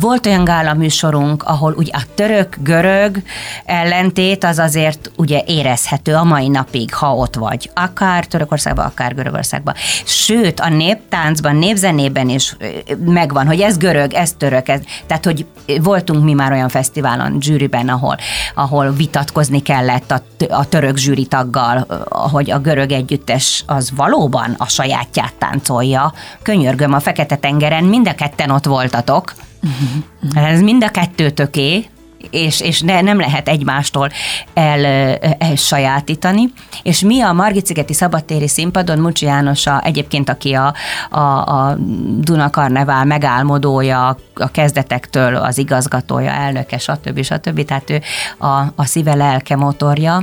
Volt 0.00 0.26
olyan 0.26 0.44
gála 0.44 0.74
műsorunk, 0.74 1.42
ahol 1.42 1.72
ugye 1.72 1.92
a 1.92 2.02
török-görög 2.14 3.22
ellentét 3.64 4.44
az 4.44 4.58
azért 4.58 5.10
ugye 5.16 5.42
érezhető 5.46 6.14
a 6.14 6.24
mai 6.24 6.48
napig, 6.48 6.94
ha 6.94 7.14
ott 7.14 7.34
vagy. 7.34 7.70
Akár 7.74 8.26
Törökországban, 8.26 8.84
akár 8.84 9.14
Görögországban. 9.14 9.74
Sőt, 10.04 10.60
a 10.60 10.68
néptáncban, 10.68 11.56
népzenében 11.56 12.28
is 12.28 12.56
megvan, 13.04 13.46
hogy 13.46 13.60
ez 13.60 13.76
görög, 13.76 14.12
ez 14.12 14.32
török. 14.38 14.68
Ez, 14.68 14.80
tehát, 15.06 15.24
hogy 15.24 15.46
voltunk 15.80 16.24
mi 16.24 16.32
már 16.32 16.52
olyan 16.52 16.68
fesztivál, 16.68 16.92
fesztiválon, 16.94 17.40
zsűriben, 17.40 17.88
ahol, 17.88 18.16
ahol 18.54 18.92
vitatkozni 18.92 19.62
kellett 19.62 20.10
a, 20.10 20.22
a 20.48 20.68
török 20.68 20.96
zsűritaggal, 20.96 21.86
hogy 22.10 22.50
a 22.50 22.58
görög 22.58 22.92
együttes 22.92 23.64
az 23.66 23.90
valóban 23.96 24.54
a 24.58 24.68
sajátját 24.68 25.34
táncolja. 25.38 26.12
Könyörgöm, 26.42 26.92
a 26.92 27.00
Fekete-tengeren 27.00 27.84
mind 27.84 28.08
a 28.08 28.14
ketten 28.14 28.50
ott 28.50 28.64
voltatok. 28.64 29.34
Uh-huh. 29.62 30.48
Ez 30.48 30.60
mind 30.60 30.84
a 30.84 30.88
kettőtöké, 30.88 31.86
és, 32.30 32.60
és 32.60 32.80
ne, 32.80 33.00
nem 33.00 33.18
lehet 33.18 33.48
egymástól 33.48 34.10
el, 34.54 35.18
sajátítani. 35.56 36.52
És 36.82 37.00
mi 37.00 37.20
a 37.20 37.32
Margit-szigeti 37.32 37.92
szabadtéri 37.92 38.48
színpadon, 38.48 38.98
Mucsi 38.98 39.24
János, 39.26 39.66
a, 39.66 39.80
egyébként 39.84 40.28
aki 40.28 40.52
a, 40.52 40.74
a, 41.10 41.18
a 41.20 41.76
Duna 42.18 42.50
Karnevál 42.50 43.04
megálmodója, 43.04 44.16
a 44.34 44.50
kezdetektől 44.50 45.36
az 45.36 45.58
igazgatója, 45.58 46.30
elnöke, 46.30 46.78
stb. 46.78 47.22
stb. 47.22 47.64
Tehát 47.64 47.90
ő 47.90 48.00
a, 48.38 48.62
a 48.74 48.84
szíve 48.84 49.14
lelke 49.14 49.56
motorja 49.56 50.22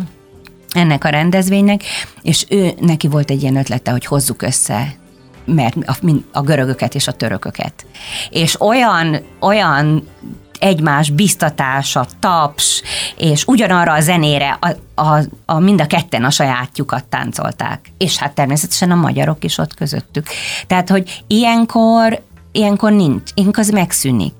ennek 0.74 1.04
a 1.04 1.10
rendezvénynek, 1.10 1.84
és 2.22 2.46
ő 2.50 2.72
neki 2.80 3.08
volt 3.08 3.30
egy 3.30 3.42
ilyen 3.42 3.56
ötlete, 3.56 3.92
hogy 3.92 4.06
hozzuk 4.06 4.42
össze 4.42 5.00
mert 5.46 5.76
a, 5.86 5.98
a 6.32 6.42
görögöket 6.42 6.96
és 6.96 7.08
a 7.08 7.12
törököket. 7.12 7.86
És 8.30 8.62
olyan, 8.62 9.18
olyan 9.40 10.08
egymás 10.62 11.10
biztatása, 11.10 12.06
taps, 12.20 12.82
és 13.18 13.44
ugyanarra 13.46 13.94
a 13.94 14.00
zenére 14.00 14.58
a, 14.60 15.02
a, 15.02 15.20
a 15.46 15.60
mind 15.60 15.82
a 15.82 15.88
ketten 15.88 16.24
a 16.24 16.30
sajátjukat 16.30 17.04
táncolták. 17.06 17.92
És 17.98 18.18
hát 18.18 18.34
természetesen 18.34 18.92
a 18.92 18.96
magyarok 18.96 19.44
is 19.44 19.58
ott 19.58 19.74
közöttük. 19.74 20.28
Tehát, 20.68 20.90
hogy 20.90 21.24
ilyenkor, 21.28 22.22
ilyenkor 22.52 22.92
nincs, 22.92 23.32
ilyenkor 23.34 23.60
az 23.60 23.70
megszűnik 23.70 24.34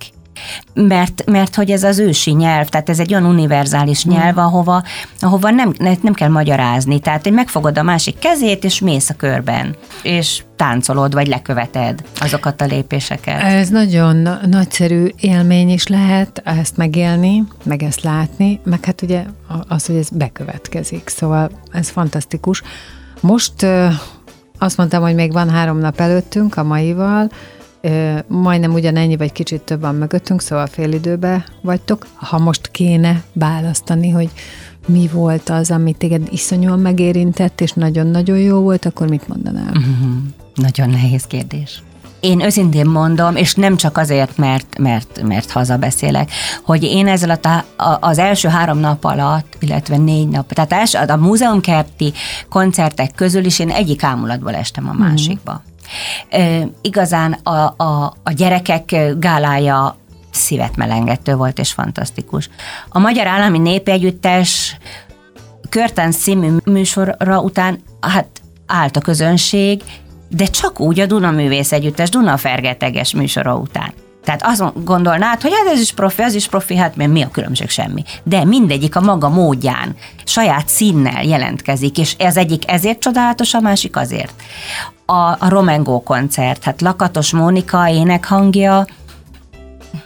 mert, 0.74 1.24
mert 1.26 1.56
hogy 1.56 1.72
ez 1.72 1.84
az 1.84 2.00
ősi 2.00 2.32
nyelv, 2.32 2.70
tehát 2.70 2.90
ez 2.90 3.00
egy 3.00 3.14
olyan 3.14 3.26
univerzális 3.26 4.08
mm. 4.08 4.12
nyelv, 4.12 4.38
ahova, 4.38 4.84
ahova 5.20 5.50
nem, 5.50 5.74
nem 6.02 6.14
kell 6.14 6.30
magyarázni, 6.30 7.00
tehát 7.00 7.24
hogy 7.24 7.34
megfogod 7.34 7.78
a 7.78 7.84
másik 7.84 8.20
kezét, 8.20 8.64
és 8.64 8.80
mész 8.80 9.10
a 9.10 9.14
körben, 9.14 9.76
és 10.04 10.44
táncolod, 10.56 11.14
vagy 11.14 11.28
leköveted 11.28 12.04
azokat 12.20 12.62
a 12.62 12.66
lépéseket. 12.66 13.42
Ez 13.42 13.70
nagyon 13.70 14.30
nagyszerű 14.50 15.08
élmény 15.20 15.70
is 15.70 15.88
lehet 15.88 16.42
ezt 16.46 16.78
megélni, 16.78 17.44
meg 17.64 17.84
ezt 17.84 18.02
látni, 18.02 18.60
meg 18.64 18.86
hát 18.86 19.02
ugye 19.02 19.24
az, 19.68 19.86
hogy 19.86 19.96
ez 19.96 20.10
bekövetkezik, 20.10 21.10
szóval 21.10 21.52
ez 21.72 21.90
fantasztikus. 21.90 22.62
Most 23.20 23.66
azt 24.58 24.78
mondtam, 24.78 25.02
hogy 25.02 25.16
még 25.16 25.32
van 25.32 25.50
három 25.50 25.78
nap 25.78 26.00
előttünk 26.00 26.58
a 26.58 26.64
maival, 26.64 27.32
majdnem 28.28 28.74
ugyanennyi, 28.74 29.18
vagy 29.18 29.32
kicsit 29.32 29.62
több 29.62 29.82
van 29.82 29.96
mögöttünk, 29.96 30.42
szóval 30.42 30.68
fél 30.68 30.92
időbe 30.92 31.46
vagytok. 31.62 32.08
Ha 32.14 32.40
most 32.40 32.72
kéne 32.72 33.24
választani, 33.34 34.10
hogy 34.10 34.30
mi 34.88 35.10
volt 35.14 35.50
az, 35.50 35.72
amit 35.72 35.98
téged 35.98 36.28
iszonyúan 36.32 36.80
megérintett, 36.80 37.62
és 37.62 37.72
nagyon-nagyon 37.72 38.38
jó 38.38 38.60
volt, 38.60 38.86
akkor 38.86 39.08
mit 39.08 39.28
mondanál? 39.28 39.68
Uh-huh. 39.68 40.12
Nagyon 40.56 40.90
nehéz 40.90 41.24
kérdés. 41.24 41.84
Én 42.20 42.42
őszintén 42.42 42.86
mondom, 42.86 43.36
és 43.36 43.56
nem 43.56 43.76
csak 43.78 43.98
azért, 43.98 44.38
mert, 44.38 44.78
mert, 44.78 45.22
mert 45.22 45.52
hazabeszélek, 45.52 46.32
hogy 46.64 46.84
én 46.84 47.08
ezzel 47.08 47.40
a, 47.42 47.98
az 48.00 48.18
első 48.18 48.48
három 48.48 48.78
nap 48.78 49.04
alatt, 49.04 49.58
illetve 49.60 49.98
négy 49.98 50.28
nap, 50.28 50.54
tehát 50.54 51.10
a 51.10 51.16
múzeumkerti 51.16 52.14
koncertek 52.50 53.12
közül 53.16 53.46
is 53.46 53.60
én 53.60 53.70
egyik 53.70 54.04
ámulatból 54.04 54.54
estem 54.56 54.90
a 54.90 54.94
másikba. 54.94 55.52
Uh-huh. 55.52 55.71
Igazán 56.82 57.34
a, 57.34 57.84
a, 57.84 58.14
a 58.24 58.32
gyerekek 58.32 58.96
gálája 59.20 59.96
szívet 60.32 60.76
melengető 60.76 61.36
volt, 61.36 61.60
és 61.60 61.72
fantasztikus. 61.72 62.50
A 62.90 63.00
Magyar 63.00 63.28
Állami 63.28 63.58
Népegyüttes 63.58 64.78
Körtán 65.72 66.12
című 66.12 66.50
műsorra 66.64 67.42
után 67.42 67.80
hát 68.00 68.28
állt 68.66 68.98
a 68.98 69.02
közönség, 69.02 69.84
de 70.30 70.46
csak 70.46 70.80
úgy 70.80 71.00
a 71.00 71.06
Duna 71.06 71.32
Művész 71.32 71.72
Együttes, 71.72 72.10
Duna 72.10 72.38
Fergeteges 72.38 73.14
műsora 73.14 73.56
után. 73.56 73.94
Tehát 74.24 74.42
azt 74.44 74.84
gondolnád, 74.84 75.42
hogy 75.42 75.52
hát 75.54 75.74
ez 75.74 75.80
is 75.80 75.94
profi, 75.94 76.22
ez 76.22 76.36
is 76.36 76.48
profi, 76.48 76.76
hát 76.76 76.96
mi 76.96 77.22
a 77.22 77.30
különbség 77.32 77.70
semmi. 77.70 78.04
De 78.24 78.46
mindegyik 78.46 78.96
a 78.96 79.02
maga 79.02 79.30
módján, 79.30 79.96
saját 80.24 80.68
színnel 80.68 81.24
jelentkezik, 81.24 81.98
és 81.98 82.16
ez 82.18 82.38
egyik 82.38 82.72
ezért 82.72 83.00
csodálatos, 83.00 83.54
a 83.54 83.60
másik 83.60 83.96
azért. 83.96 84.34
A, 85.06 85.14
a 85.14 85.50
Romengo 85.50 86.02
koncert, 86.02 86.64
hát 86.64 86.82
Lakatos 86.82 87.32
Mónika 87.32 87.90
énekhangja, 87.90 88.86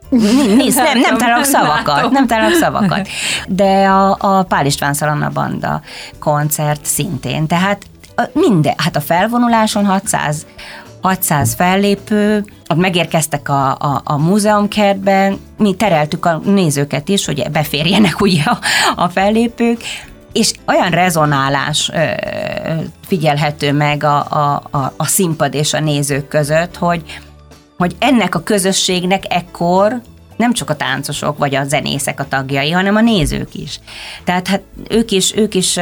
Nézd, 0.09 0.77
nem, 0.77 0.99
nem 0.99 1.17
találok 1.17 1.45
szavakat, 1.45 2.11
nem 2.11 2.27
találok 2.27 2.53
szavakat. 2.53 3.07
De 3.47 3.87
a, 3.87 4.17
a 4.19 4.43
Pál 4.43 4.65
István 4.65 4.93
Szalonna 4.93 5.29
Banda 5.29 5.81
koncert 6.19 6.85
szintén, 6.85 7.47
tehát 7.47 7.85
minden, 8.33 8.73
hát 8.77 8.95
a 8.95 9.01
felvonuláson 9.01 9.85
600 9.85 10.45
600 11.05 11.53
fellépő, 11.53 12.45
ott 12.69 12.77
megérkeztek 12.77 13.49
a, 13.49 13.71
a, 13.71 14.01
a 14.03 14.17
múzeumkertben, 14.17 15.39
mi 15.57 15.75
tereltük 15.75 16.25
a 16.25 16.41
nézőket 16.45 17.09
is, 17.09 17.25
hogy 17.25 17.49
beférjenek 17.51 18.21
ugye 18.21 18.43
a, 18.43 18.59
a 18.95 19.07
fellépők, 19.07 19.81
és 20.31 20.51
olyan 20.67 20.89
rezonálás 20.89 21.91
ö, 21.93 22.03
figyelhető 23.07 23.73
meg 23.73 24.03
a, 24.03 24.25
a, 24.29 24.63
a, 24.71 24.93
a 24.97 25.05
színpad 25.05 25.53
és 25.53 25.73
a 25.73 25.79
nézők 25.79 26.27
között, 26.27 26.77
hogy, 26.77 27.03
hogy 27.77 27.95
ennek 27.99 28.35
a 28.35 28.43
közösségnek 28.43 29.23
ekkor 29.29 30.01
nem 30.37 30.53
csak 30.53 30.69
a 30.69 30.75
táncosok 30.75 31.37
vagy 31.37 31.55
a 31.55 31.63
zenészek 31.63 32.19
a 32.19 32.27
tagjai, 32.27 32.71
hanem 32.71 32.95
a 32.95 33.01
nézők 33.01 33.53
is. 33.53 33.79
Tehát 34.23 34.47
hát 34.47 34.61
ők 34.89 35.11
is, 35.11 35.35
ők 35.35 35.55
is 35.55 35.79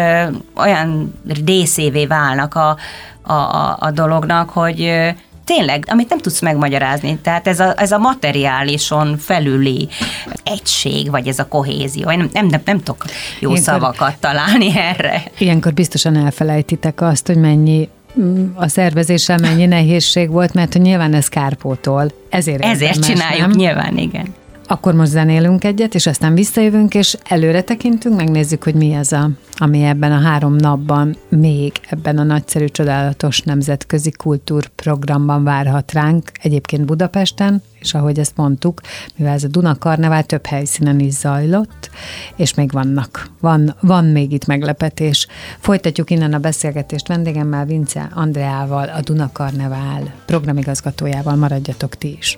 olyan 0.56 1.14
részévé 1.46 2.06
válnak 2.06 2.56
a, 2.56 2.78
a, 3.32 3.78
a 3.80 3.92
dolognak, 3.92 4.50
hogy 4.50 4.92
tényleg, 5.46 5.86
amit 5.88 6.10
nem 6.10 6.18
tudsz 6.18 6.40
megmagyarázni. 6.40 7.18
Tehát 7.22 7.48
ez 7.48 7.60
a, 7.60 7.74
ez 7.78 7.92
a 7.92 7.98
materiálison 7.98 9.18
felüli 9.18 9.88
egység, 10.44 11.10
vagy 11.10 11.28
ez 11.28 11.40
a 11.40 11.48
kohézió. 11.48 12.12
Én 12.12 12.18
nem, 12.18 12.30
nem, 12.34 12.46
nem, 12.46 12.62
nem 12.66 12.78
tudok 12.78 13.06
jó 13.40 13.50
Ilyenkor, 13.50 13.74
szavakat 13.74 14.18
találni 14.18 14.78
erre. 14.78 15.24
Ilyenkor 15.38 15.74
biztosan 15.74 16.16
elfelejtitek 16.16 17.02
azt, 17.02 17.28
hogy 17.28 17.38
mennyi 17.38 17.90
mm, 18.20 18.46
a 18.56 18.68
szervezéssel 18.68 19.38
mennyi 19.38 19.66
nehézség 19.66 20.30
volt, 20.30 20.54
mert 20.54 20.74
nyilván 20.74 21.14
ez 21.14 21.28
kárpótol. 21.28 22.12
Ezért, 22.30 22.64
Ezért 22.64 23.06
csináljuk, 23.06 23.48
nem? 23.48 23.56
nyilván, 23.56 23.98
igen. 23.98 24.34
Akkor 24.74 24.94
most 24.94 25.12
zenélünk 25.12 25.64
egyet, 25.64 25.96
és 25.96 26.06
aztán 26.06 26.34
visszajövünk, 26.34 26.94
és 26.94 27.18
előre 27.24 27.62
tekintünk, 27.62 28.16
megnézzük, 28.16 28.64
hogy 28.64 28.76
mi 28.76 28.96
az, 28.96 29.14
a, 29.14 29.30
ami 29.56 29.84
ebben 29.84 30.12
a 30.12 30.22
három 30.22 30.56
napban 30.56 31.18
még 31.30 31.72
ebben 31.90 32.18
a 32.18 32.24
nagyszerű, 32.24 32.66
csodálatos 32.66 33.42
nemzetközi 33.42 34.12
kultúrprogramban 34.12 35.44
várhat 35.44 35.92
ránk, 35.92 36.32
egyébként 36.42 36.86
Budapesten, 36.86 37.62
és 37.80 37.94
ahogy 37.94 38.20
ezt 38.20 38.38
mondtuk, 38.38 38.82
mivel 39.16 39.34
ez 39.34 39.44
a 39.44 39.48
Duna 39.48 39.76
Karnevál 39.76 40.24
több 40.24 40.46
helyszínen 40.46 41.00
is 41.00 41.14
zajlott, 41.14 41.90
és 42.36 42.54
még 42.54 42.72
vannak, 42.72 43.30
van, 43.40 43.76
van 43.82 44.06
még 44.06 44.32
itt 44.32 44.46
meglepetés. 44.46 45.28
Folytatjuk 45.60 46.10
innen 46.10 46.34
a 46.34 46.40
beszélgetést 46.40 47.08
vendégemmel, 47.08 47.66
Vince 47.66 48.10
Andreával, 48.14 48.88
a 48.88 49.02
Duna 49.02 49.30
Karnevál 49.32 50.14
programigazgatójával, 50.26 51.36
maradjatok 51.36 51.96
ti 51.96 52.18
is. 52.20 52.38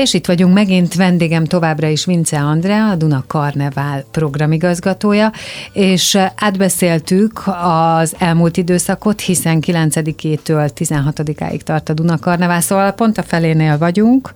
És 0.00 0.14
itt 0.14 0.26
vagyunk 0.26 0.54
megint, 0.54 0.94
vendégem 0.94 1.44
továbbra 1.44 1.86
is 1.86 2.04
Vince 2.04 2.38
Andrea, 2.38 2.90
a 2.90 2.94
Duna 2.94 3.24
Karnevál 3.26 4.04
programigazgatója, 4.10 5.32
és 5.72 6.18
átbeszéltük 6.34 7.42
az 7.62 8.14
elmúlt 8.18 8.56
időszakot, 8.56 9.20
hiszen 9.20 9.58
9-től 9.66 10.70
16-áig 10.78 11.60
tart 11.60 11.88
a 11.88 11.92
Duna 11.92 12.18
Karnevál, 12.18 12.60
szóval 12.60 12.92
pont 12.92 13.18
a 13.18 13.22
felénél 13.22 13.78
vagyunk, 13.78 14.32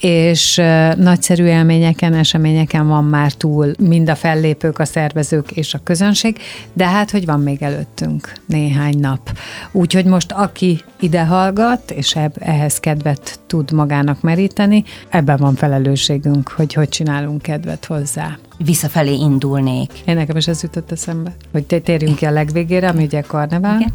és 0.00 0.56
nagyszerű 0.96 1.44
élményeken, 1.44 2.14
eseményeken 2.14 2.88
van 2.88 3.04
már 3.04 3.32
túl 3.32 3.72
mind 3.78 4.08
a 4.08 4.14
fellépők, 4.14 4.78
a 4.78 4.84
szervezők 4.84 5.50
és 5.50 5.74
a 5.74 5.80
közönség, 5.84 6.38
de 6.72 6.86
hát, 6.86 7.10
hogy 7.10 7.24
van 7.24 7.40
még 7.40 7.62
előttünk 7.62 8.32
néhány 8.46 8.98
nap. 8.98 9.38
Úgyhogy 9.72 10.04
most 10.04 10.32
aki 10.32 10.80
ide 11.00 11.24
hallgat, 11.24 11.90
és 11.90 12.16
ehhez 12.38 12.78
kedvet 12.80 13.40
tud 13.46 13.70
magának 13.70 14.20
meríteni, 14.20 14.84
ebben 15.08 15.36
van 15.36 15.54
felelősségünk, 15.54 16.48
hogy 16.48 16.72
hogy 16.72 16.88
csinálunk 16.88 17.42
kedvet 17.42 17.84
hozzá. 17.84 18.38
Visszafelé 18.56 19.14
indulnék. 19.14 19.92
Én 20.04 20.14
nekem 20.14 20.36
is 20.36 20.48
ez 20.48 20.62
jutott 20.62 20.92
eszembe, 20.92 21.34
hogy 21.52 21.64
térjünk 21.64 22.16
ki 22.16 22.26
a 22.26 22.30
legvégére, 22.30 22.88
ami 22.88 23.04
ugye 23.04 23.20
karnevál. 23.20 23.80
Igen. 23.80 23.92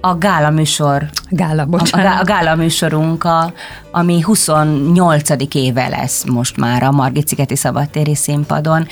A 0.00 0.14
gála 0.14 0.50
műsor. 0.50 1.08
Gála, 1.28 1.64
bocsánat. 1.64 2.14
A, 2.14 2.20
a 2.20 2.24
gála 2.24 2.54
műsorunk, 2.54 3.24
a, 3.24 3.52
ami 3.90 4.20
28. 4.20 5.54
éve 5.54 5.88
lesz 5.88 6.24
most 6.24 6.56
már 6.56 6.82
a 6.82 6.90
Margit-szigeti 6.90 7.56
szabadtéri 7.56 8.14
színpadon. 8.14 8.86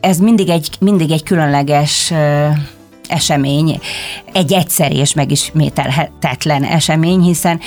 Ez 0.00 0.18
mindig 0.18 0.48
egy, 0.48 0.70
mindig 0.80 1.10
egy 1.10 1.22
különleges 1.22 2.12
esemény, 3.10 3.80
egy 4.32 4.52
egyszerű 4.52 4.94
és 4.94 5.14
megismételhetetlen 5.14 6.64
esemény, 6.64 7.20
hiszen 7.20 7.60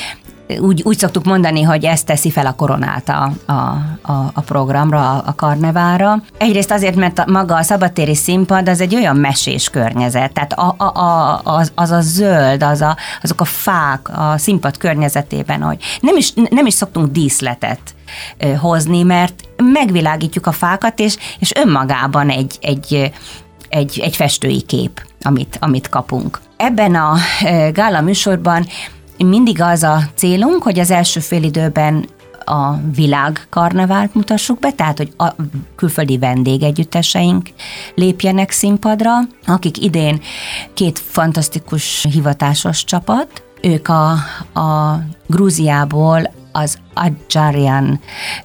úgy, 0.59 0.81
úgy 0.83 0.97
szoktuk 0.97 1.23
mondani, 1.23 1.61
hogy 1.61 1.85
ezt 1.85 2.05
teszi 2.05 2.31
fel 2.31 2.45
a 2.45 2.53
koronát 2.53 3.09
a, 3.09 3.31
a, 3.45 3.53
a, 4.01 4.31
a 4.33 4.41
programra, 4.41 5.11
a, 5.11 5.23
a 5.25 5.35
karnevára. 5.35 6.21
Egyrészt 6.37 6.71
azért, 6.71 6.95
mert 6.95 7.19
a, 7.19 7.25
maga 7.27 7.55
a 7.55 7.63
szabadtéri 7.63 8.15
színpad 8.15 8.69
az 8.69 8.81
egy 8.81 8.95
olyan 8.95 9.15
mesés 9.15 9.69
környezet, 9.69 10.33
tehát 10.33 10.53
a, 10.53 10.75
a, 10.77 10.83
a, 10.83 11.41
az, 11.43 11.71
az 11.75 11.91
a 11.91 12.01
zöld, 12.01 12.63
az 12.63 12.81
a, 12.81 12.97
azok 13.21 13.41
a 13.41 13.45
fák 13.45 14.09
a 14.17 14.37
színpad 14.37 14.77
környezetében, 14.77 15.61
hogy 15.61 15.77
nem 15.99 16.17
is, 16.17 16.33
nem 16.49 16.65
is 16.65 16.73
szoktunk 16.73 17.11
díszletet 17.11 17.79
hozni, 18.59 19.03
mert 19.03 19.33
megvilágítjuk 19.57 20.47
a 20.47 20.51
fákat, 20.51 20.99
és, 20.99 21.17
és 21.39 21.51
önmagában 21.55 22.29
egy, 22.29 22.57
egy, 22.61 23.11
egy, 23.69 23.99
egy 23.99 24.15
festői 24.15 24.61
kép, 24.61 25.01
amit, 25.23 25.57
amit 25.61 25.89
kapunk. 25.89 26.39
Ebben 26.57 26.95
a 26.95 27.15
gála 27.71 28.01
műsorban 28.01 28.65
mindig 29.17 29.61
az 29.61 29.83
a 29.83 29.99
célunk, 30.15 30.63
hogy 30.63 30.79
az 30.79 30.91
első 30.91 31.19
félidőben 31.19 32.05
a 32.45 32.75
világ 32.95 33.47
karnevált 33.49 34.13
mutassuk 34.13 34.59
be, 34.59 34.71
tehát 34.71 34.97
hogy 34.97 35.13
a 35.17 35.27
külföldi 35.75 36.17
vendégegyütteseink 36.17 37.49
lépjenek 37.95 38.51
színpadra, 38.51 39.11
akik 39.45 39.83
idén 39.83 40.21
két 40.73 40.99
fantasztikus 40.99 42.05
hivatásos 42.11 42.83
csapat, 42.83 43.43
ők 43.61 43.87
a, 43.87 44.11
a 44.59 44.99
Grúziából 45.27 46.31
az 46.51 46.77
Adjarian 46.93 47.99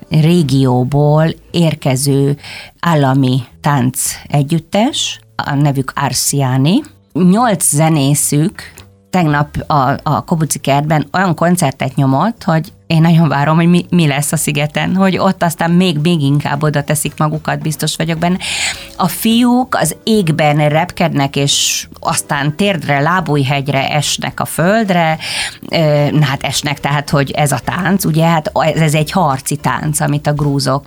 régióból 0.08 1.34
érkező 1.50 2.36
állami 2.80 3.42
tánc 3.60 4.00
együttes, 4.28 5.20
a 5.44 5.54
nevük 5.54 5.92
Arsiani. 5.94 6.82
Nyolc 7.12 7.68
zenészük 7.68 8.62
tegnap 9.10 9.56
a, 9.66 9.94
a 10.02 10.24
Kobuci 10.24 10.58
kertben 10.58 11.08
olyan 11.12 11.34
koncertet 11.34 11.94
nyomott, 11.94 12.42
hogy 12.42 12.72
én 12.88 13.00
nagyon 13.00 13.28
várom, 13.28 13.56
hogy 13.56 13.68
mi, 13.68 13.86
mi 13.90 14.06
lesz 14.06 14.32
a 14.32 14.36
szigeten, 14.36 14.94
hogy 14.94 15.18
ott 15.18 15.42
aztán 15.42 15.70
még, 15.70 15.98
még 15.98 16.20
inkább 16.20 16.62
oda 16.62 16.82
teszik 16.82 17.12
magukat, 17.16 17.62
biztos 17.62 17.96
vagyok 17.96 18.18
benne. 18.18 18.36
A 18.96 19.08
fiúk 19.08 19.74
az 19.74 19.96
égben 20.04 20.68
repkednek, 20.68 21.36
és 21.36 21.86
aztán 22.00 22.56
térdre, 22.56 23.00
lábújhegyre 23.00 23.88
esnek 23.88 24.40
a 24.40 24.44
földre, 24.44 25.18
na 26.10 26.24
hát 26.24 26.42
esnek, 26.42 26.80
tehát, 26.80 27.10
hogy 27.10 27.30
ez 27.30 27.52
a 27.52 27.58
tánc, 27.64 28.04
ugye, 28.04 28.24
hát 28.24 28.50
ez 28.74 28.94
egy 28.94 29.10
harci 29.10 29.56
tánc, 29.56 30.00
amit 30.00 30.26
a 30.26 30.32
grúzok 30.32 30.84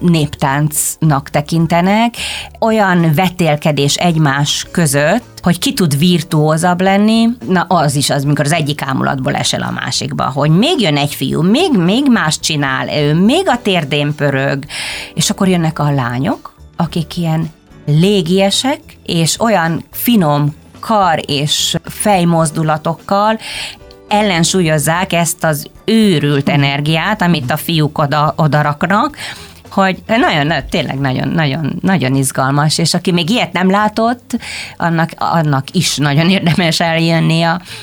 néptáncnak 0.00 1.30
tekintenek. 1.30 2.14
Olyan 2.58 3.14
vetélkedés 3.14 3.96
egymás 3.96 4.66
között, 4.70 5.38
hogy 5.42 5.58
ki 5.58 5.72
tud 5.72 5.98
virtuózabb 5.98 6.80
lenni, 6.80 7.28
na 7.48 7.60
az 7.60 7.94
is 7.94 8.10
az, 8.10 8.24
mikor 8.24 8.44
az 8.44 8.52
egyik 8.52 8.82
ámulatból 8.82 9.34
esel 9.34 9.62
a 9.62 9.70
másikba, 9.70 10.24
hogy 10.24 10.50
még 10.50 10.80
jön 10.80 10.89
egy 10.96 11.14
fiú, 11.14 11.42
még, 11.42 11.72
még 11.72 12.08
más 12.08 12.40
csinál, 12.40 12.88
ő 12.88 13.14
még 13.14 13.48
a 13.48 13.62
térdén 13.62 14.14
pörög, 14.14 14.64
és 15.14 15.30
akkor 15.30 15.48
jönnek 15.48 15.78
a 15.78 15.90
lányok, 15.90 16.54
akik 16.76 17.16
ilyen 17.16 17.50
légiesek, 17.86 18.80
és 19.06 19.40
olyan 19.40 19.84
finom 19.90 20.54
kar 20.80 21.20
és 21.26 21.76
fejmozdulatokkal 21.84 23.38
ellensúlyozzák 24.08 25.12
ezt 25.12 25.44
az 25.44 25.66
őrült 25.84 26.48
energiát, 26.48 27.22
amit 27.22 27.50
a 27.50 27.56
fiúk 27.56 27.98
oda, 27.98 28.34
oda 28.36 28.62
raknak, 28.62 29.16
hogy 29.70 30.02
nagyon, 30.06 30.52
tényleg 30.70 30.98
nagyon, 30.98 31.28
nagyon, 31.28 31.78
nagyon 31.80 32.14
izgalmas, 32.14 32.78
és 32.78 32.94
aki 32.94 33.12
még 33.12 33.30
ilyet 33.30 33.52
nem 33.52 33.70
látott, 33.70 34.38
annak, 34.76 35.10
annak 35.16 35.70
is 35.70 35.96
nagyon 35.96 36.30
érdemes 36.30 36.80
a 36.80 36.94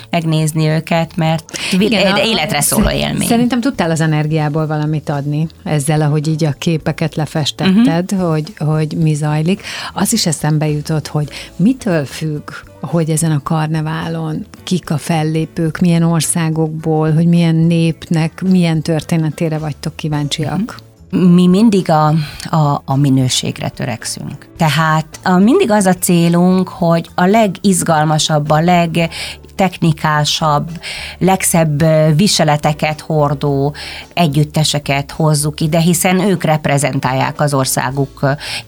megnézni 0.09 0.67
őket, 0.67 1.15
mert 1.15 1.57
Igen, 1.79 2.15
életre 2.15 2.61
szóló 2.61 2.89
élmény. 2.89 3.27
Szerintem 3.27 3.61
tudtál 3.61 3.91
az 3.91 4.01
energiából 4.01 4.67
valamit 4.67 5.09
adni 5.09 5.47
ezzel, 5.63 6.01
ahogy 6.01 6.27
így 6.27 6.43
a 6.43 6.51
képeket 6.51 7.15
lefestetted, 7.15 8.11
uh-huh. 8.11 8.29
hogy, 8.29 8.53
hogy 8.57 8.97
mi 8.97 9.13
zajlik. 9.13 9.61
Az 9.93 10.13
is 10.13 10.25
eszembe 10.25 10.67
jutott, 10.67 11.07
hogy 11.07 11.27
mitől 11.55 12.05
függ, 12.05 12.51
hogy 12.81 13.09
ezen 13.09 13.31
a 13.31 13.41
karneválon 13.43 14.45
kik 14.63 14.91
a 14.91 14.97
fellépők, 14.97 15.79
milyen 15.79 16.03
országokból, 16.03 17.13
hogy 17.13 17.25
milyen 17.25 17.55
népnek, 17.55 18.41
milyen 18.41 18.81
történetére 18.81 19.57
vagytok 19.57 19.95
kíváncsiak. 19.95 20.59
Uh-huh. 20.59 20.85
Mi 21.09 21.47
mindig 21.47 21.89
a, 21.89 22.07
a, 22.49 22.81
a 22.85 22.95
minőségre 22.95 23.69
törekszünk. 23.69 24.47
Tehát 24.57 25.19
a, 25.23 25.37
mindig 25.37 25.71
az 25.71 25.85
a 25.85 25.93
célunk, 25.93 26.69
hogy 26.69 27.09
a 27.15 27.25
legizgalmasabb, 27.25 28.49
a 28.49 28.61
leg 28.61 29.09
technikásabb, 29.55 30.69
legszebb 31.17 31.83
viseleteket 32.15 33.01
hordó 33.01 33.75
együtteseket 34.13 35.11
hozzuk 35.11 35.61
ide, 35.61 35.79
hiszen 35.79 36.19
ők 36.19 36.43
reprezentálják 36.43 37.41
az 37.41 37.53
országuk, 37.53 38.19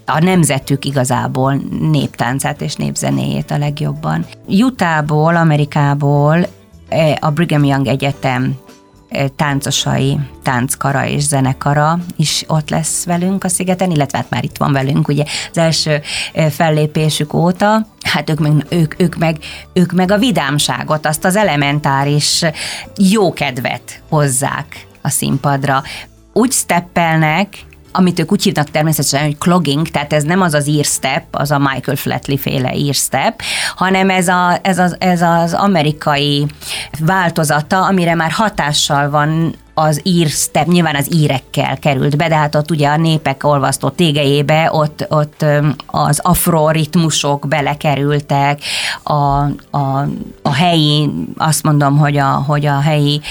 a 0.05 0.19
nemzetük 0.19 0.85
igazából 0.85 1.61
néptáncát 1.91 2.61
és 2.61 2.75
népzenéjét 2.75 3.51
a 3.51 3.57
legjobban. 3.57 4.25
Utahból, 4.47 5.35
Amerikából 5.35 6.47
a 7.19 7.29
Brigham 7.29 7.63
Young 7.63 7.87
Egyetem 7.87 8.57
táncosai, 9.35 10.19
tánckara 10.43 11.07
és 11.07 11.23
zenekara 11.23 11.99
is 12.15 12.43
ott 12.47 12.69
lesz 12.69 13.05
velünk 13.05 13.43
a 13.43 13.49
szigeten, 13.49 13.91
illetve 13.91 14.17
hát 14.17 14.29
már 14.29 14.43
itt 14.43 14.57
van 14.57 14.71
velünk 14.71 15.07
ugye 15.07 15.23
az 15.51 15.57
első 15.57 16.01
fellépésük 16.49 17.33
óta, 17.33 17.87
hát 18.01 18.29
ők 18.29 18.39
meg, 18.39 18.65
ők, 18.69 19.01
ők, 19.01 19.15
meg, 19.15 19.37
ők 19.73 19.91
meg 19.91 20.11
a 20.11 20.17
vidámságot, 20.17 21.05
azt 21.05 21.25
az 21.25 21.35
elementáris 21.35 22.43
jókedvet 22.97 24.01
hozzák 24.09 24.87
a 25.01 25.09
színpadra. 25.09 25.83
Úgy 26.33 26.51
steppelnek, 26.51 27.47
amit 27.91 28.19
ők 28.19 28.31
úgy 28.31 28.43
hívnak 28.43 28.71
természetesen, 28.71 29.23
hogy 29.23 29.37
clogging, 29.37 29.87
tehát 29.87 30.13
ez 30.13 30.23
nem 30.23 30.41
az 30.41 30.53
az 30.53 30.67
ear 30.67 30.85
step, 30.85 31.23
az 31.31 31.51
a 31.51 31.57
Michael 31.57 31.97
Flatley 31.97 32.37
féle 32.37 32.69
ear 32.69 32.93
step, 32.93 33.41
hanem 33.75 34.09
ez, 34.09 34.27
a, 34.27 34.59
ez, 34.61 34.79
az, 34.79 34.95
ez 34.99 35.21
az 35.21 35.53
amerikai 35.53 36.45
változata, 36.99 37.85
amire 37.85 38.15
már 38.15 38.31
hatással 38.31 39.09
van 39.09 39.55
az 39.79 39.99
ír 40.03 40.27
step, 40.27 40.67
nyilván 40.67 40.95
az 40.95 41.13
írekkel 41.13 41.77
került 41.79 42.17
be, 42.17 42.27
de 42.27 42.35
hát 42.35 42.55
ott 42.55 42.71
ugye 42.71 42.87
a 42.87 42.97
népek 42.97 43.43
olvasztó 43.43 43.89
tégejébe, 43.89 44.69
ott, 44.71 45.05
ott 45.09 45.45
az 45.85 46.19
afroritmusok 46.19 47.47
belekerültek, 47.47 48.61
a, 49.03 49.13
a, 49.77 50.07
a 50.41 50.53
helyi, 50.53 51.09
azt 51.37 51.63
mondom, 51.63 51.97
hogy 51.97 52.17
a, 52.17 52.27
hogy 52.27 52.65
a 52.65 52.79
helyi 52.79 53.21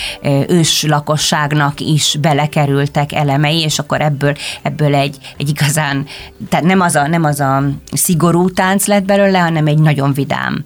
ős 0.48 0.82
lakosságnak 0.82 1.80
is 1.80 2.16
belekerültek 2.20 3.12
elemei, 3.12 3.60
és 3.60 3.78
akkor 3.78 4.00
ebből, 4.00 4.34
ebből 4.62 4.94
egy, 4.94 5.16
egy 5.36 5.48
igazán, 5.48 6.06
tehát 6.48 6.64
nem 6.64 6.80
az, 6.80 6.94
a, 6.94 7.06
nem 7.06 7.24
az 7.24 7.40
a 7.40 7.62
szigorú 7.92 8.50
tánc 8.50 8.86
lett 8.86 9.04
belőle, 9.04 9.38
hanem 9.38 9.66
egy 9.66 9.78
nagyon 9.78 10.12
vidám. 10.12 10.64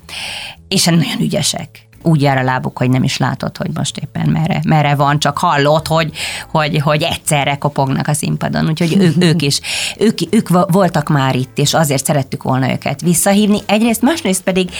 És 0.68 0.84
nagyon 0.84 1.20
ügyesek 1.20 1.90
úgy 2.02 2.22
jár 2.22 2.38
a 2.38 2.42
lábuk, 2.42 2.78
hogy 2.78 2.90
nem 2.90 3.02
is 3.02 3.16
látod, 3.16 3.56
hogy 3.56 3.70
most 3.74 3.98
éppen 3.98 4.28
merre, 4.28 4.60
merre 4.64 4.94
van, 4.94 5.18
csak 5.18 5.38
hallod, 5.38 5.86
hogy, 5.86 6.10
hogy, 6.50 6.78
hogy 6.78 7.02
egyszerre 7.02 7.56
kopognak 7.56 8.08
a 8.08 8.12
színpadon, 8.12 8.68
úgyhogy 8.68 8.96
ő, 8.96 9.14
ők 9.18 9.42
is, 9.42 9.60
ők, 9.98 10.18
ők 10.30 10.48
voltak 10.70 11.08
már 11.08 11.34
itt, 11.34 11.58
és 11.58 11.74
azért 11.74 12.04
szerettük 12.04 12.42
volna 12.42 12.70
őket 12.72 13.00
visszahívni. 13.00 13.58
Egyrészt, 13.66 14.02
másrészt 14.02 14.42
pedig, 14.42 14.70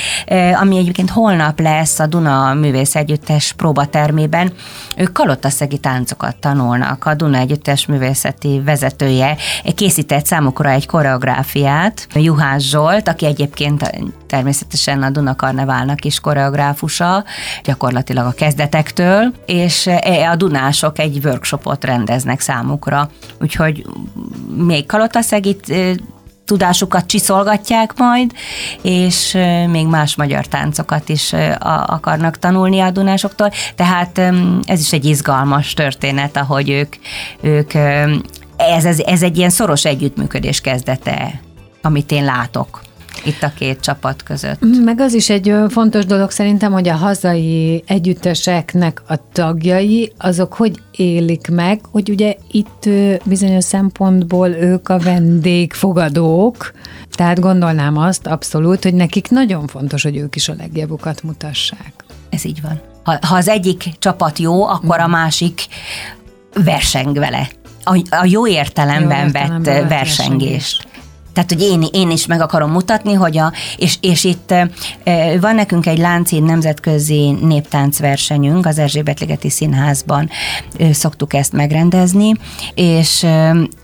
ami 0.61 0.77
egyébként 0.77 1.11
holnap 1.11 1.61
lesz 1.61 1.99
a 1.99 2.07
Duna 2.07 2.55
Művész 2.55 2.95
Együttes 2.95 3.53
próbatermében, 3.53 4.53
ők 4.97 5.13
kalotaszegi 5.13 5.79
táncokat 5.79 6.37
tanulnak. 6.37 7.05
A 7.05 7.15
Duna 7.15 7.39
Együttes 7.39 7.87
művészeti 7.87 8.61
vezetője 8.65 9.37
készített 9.75 10.27
számukra 10.27 10.71
egy 10.71 10.87
koreográfiát, 10.87 12.07
Juhász 12.15 12.63
Zsolt, 12.63 13.09
aki 13.09 13.27
egyébként 13.27 13.91
természetesen 14.27 15.03
a 15.03 15.11
Duna 15.11 15.37
Karneválnak 15.37 16.05
is 16.05 16.21
koreográfusa, 16.21 17.12
gyakorlatilag 17.65 18.27
a 18.27 18.33
kezdetektől, 18.33 19.33
és 19.47 19.87
e, 19.87 20.31
a 20.31 20.37
Dunások 20.37 20.99
egy 20.99 21.21
workshopot 21.25 21.85
rendeznek 21.85 22.41
számukra. 22.41 23.11
Úgyhogy 23.41 23.87
még 24.57 24.87
Kalotaszegit 24.87 25.71
e, 25.71 25.95
tudásukat 26.45 27.07
csiszolgatják 27.07 27.93
majd, 27.97 28.33
és 28.83 29.35
e, 29.35 29.67
még 29.67 29.87
más 29.87 30.17
magyar 30.17 30.47
táncokat 30.47 31.09
is 31.09 31.35
akarnak 31.87 32.39
tanulni 32.39 32.81
a 32.81 32.91
Dunásoktól, 32.91 33.51
tehát 33.75 34.19
ez 34.65 34.81
is 34.81 34.93
egy 34.93 35.05
izgalmas 35.05 35.75
történet, 35.75 36.37
ahogy 36.37 36.71
ők, 36.71 36.95
ők 37.41 37.75
ez, 38.57 38.85
ez, 38.85 38.99
ez 38.99 39.23
egy 39.23 39.37
ilyen 39.37 39.51
szoros 39.51 39.85
együttműködés 39.85 40.61
kezdete, 40.61 41.41
amit 41.83 42.13
én 42.13 42.25
látok 42.25 42.81
itt 43.25 43.43
a 43.43 43.53
két 43.55 43.81
csapat 43.81 44.23
között. 44.23 44.59
Meg 44.85 45.01
az 45.01 45.15
is 45.15 45.31
egy 45.31 45.55
fontos 45.69 46.05
dolog 46.05 46.31
szerintem, 46.31 46.73
hogy 46.73 46.89
a 46.89 46.95
hazai 46.95 47.83
együtteseknek 47.87 49.03
a 49.07 49.15
tagjai, 49.33 50.13
azok 50.19 50.55
hogy 50.55 50.83
élik 50.97 51.49
meg, 51.51 51.81
hogy 51.91 52.11
ugye 52.11 52.35
itt 52.51 52.89
bizonyos 53.25 53.65
szempontból 53.65 54.49
ők 54.49 54.89
a 54.89 54.99
vendégfogadók, 54.99 56.73
tehát 57.11 57.41
gondolnám 57.41 57.97
azt 57.97 58.27
abszolút, 58.27 58.83
hogy 58.83 58.95
nekik 58.95 59.31
nagyon 59.31 59.67
fontos, 59.67 60.03
hogy 60.03 60.17
ők 60.17 60.37
is 60.37 60.49
a 60.49 60.55
legjobbukat 60.59 61.23
mutassák. 61.23 61.93
Ez 62.31 62.45
így 62.45 62.63
van. 62.63 62.81
Ha, 63.03 63.19
ha 63.27 63.37
az 63.37 63.49
egyik 63.49 63.85
csapat 63.99 64.39
jó, 64.39 64.67
akkor 64.67 65.01
a 65.01 65.07
másik 65.07 65.67
verseng 66.65 67.19
vele. 67.19 67.49
A, 67.85 68.03
a 68.11 68.25
jó 68.25 68.47
értelemben, 68.47 69.19
jó 69.19 69.25
értelemben 69.25 69.63
vett 69.63 69.89
versengést. 69.89 69.89
versengést. 69.89 70.92
Tehát, 71.33 71.53
hogy 71.53 71.63
én, 71.63 71.85
én 71.93 72.11
is 72.11 72.27
meg 72.27 72.41
akarom 72.41 72.71
mutatni, 72.71 73.13
hogy 73.13 73.39
a, 73.39 73.53
és, 73.77 73.97
és 74.01 74.25
itt 74.25 74.55
van 75.41 75.55
nekünk 75.55 75.87
egy 75.87 75.99
Láncid 75.99 76.43
nemzetközi 76.43 77.31
néptáncversenyünk, 77.31 78.67
az 78.67 78.79
Erzsébet-ligeti 78.79 79.51
Színházban 79.51 80.31
szoktuk 80.93 81.35
ezt 81.35 81.53
megrendezni, 81.53 82.33
és 82.75 83.27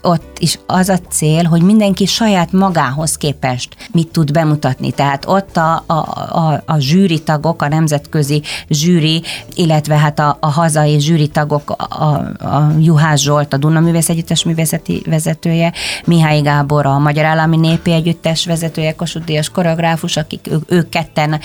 ott 0.03 0.37
is 0.39 0.59
az 0.67 0.89
a 0.89 0.99
cél, 0.99 1.45
hogy 1.45 1.63
mindenki 1.63 2.07
saját 2.07 2.53
magához 2.53 3.17
képest 3.17 3.77
mit 3.93 4.09
tud 4.09 4.33
bemutatni. 4.33 4.91
Tehát 4.93 5.25
ott 5.27 5.57
a, 5.57 5.83
a, 5.87 5.93
a, 6.39 6.63
a 6.67 6.79
zsűritagok, 6.79 7.63
a 7.63 7.69
nemzetközi 7.69 8.43
zsűri, 8.69 9.23
illetve 9.55 9.97
hát 9.97 10.19
a, 10.19 10.37
a 10.41 10.51
hazai 10.51 11.01
zsűritagok, 11.01 11.71
a, 11.71 12.05
a 12.47 12.73
Juhász 12.79 13.21
Zsolt, 13.21 13.53
a 13.53 13.57
Duna 13.57 13.81
Művész 13.81 14.09
Együttes 14.09 14.45
művészeti 14.45 15.03
vezetője, 15.07 15.73
Mihály 16.05 16.41
Gábor, 16.41 16.87
a 16.87 16.99
Magyar 16.99 17.25
Állami 17.39 17.57
Népi 17.57 17.93
Együttes 17.93 18.47
vezetője, 18.47 18.95
Kossuth 18.95 19.25
Díjas 19.27 19.49
koreográfus, 19.49 20.17
akik 20.17 20.49
ők, 20.51 20.63
ők 20.67 20.89
ketten 20.89 21.41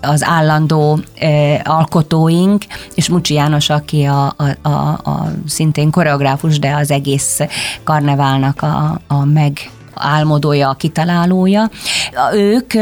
az 0.00 0.24
állandó 0.24 0.98
e, 1.18 1.60
alkotóink, 1.64 2.64
és 2.94 3.08
Mucsi 3.08 3.34
János, 3.34 3.70
aki 3.70 4.04
a, 4.04 4.34
a, 4.36 4.68
a, 4.68 4.88
a 4.88 5.30
szintén 5.46 5.90
koreográfus, 5.90 6.58
de 6.58 6.74
az 6.74 6.90
egész 6.90 7.40
karneválnak 7.84 8.62
a, 8.62 9.00
a 9.06 9.24
meg 9.24 9.70
álmodója, 9.94 10.68
a 10.68 10.74
kitalálója. 10.74 11.70
Ők 12.32 12.72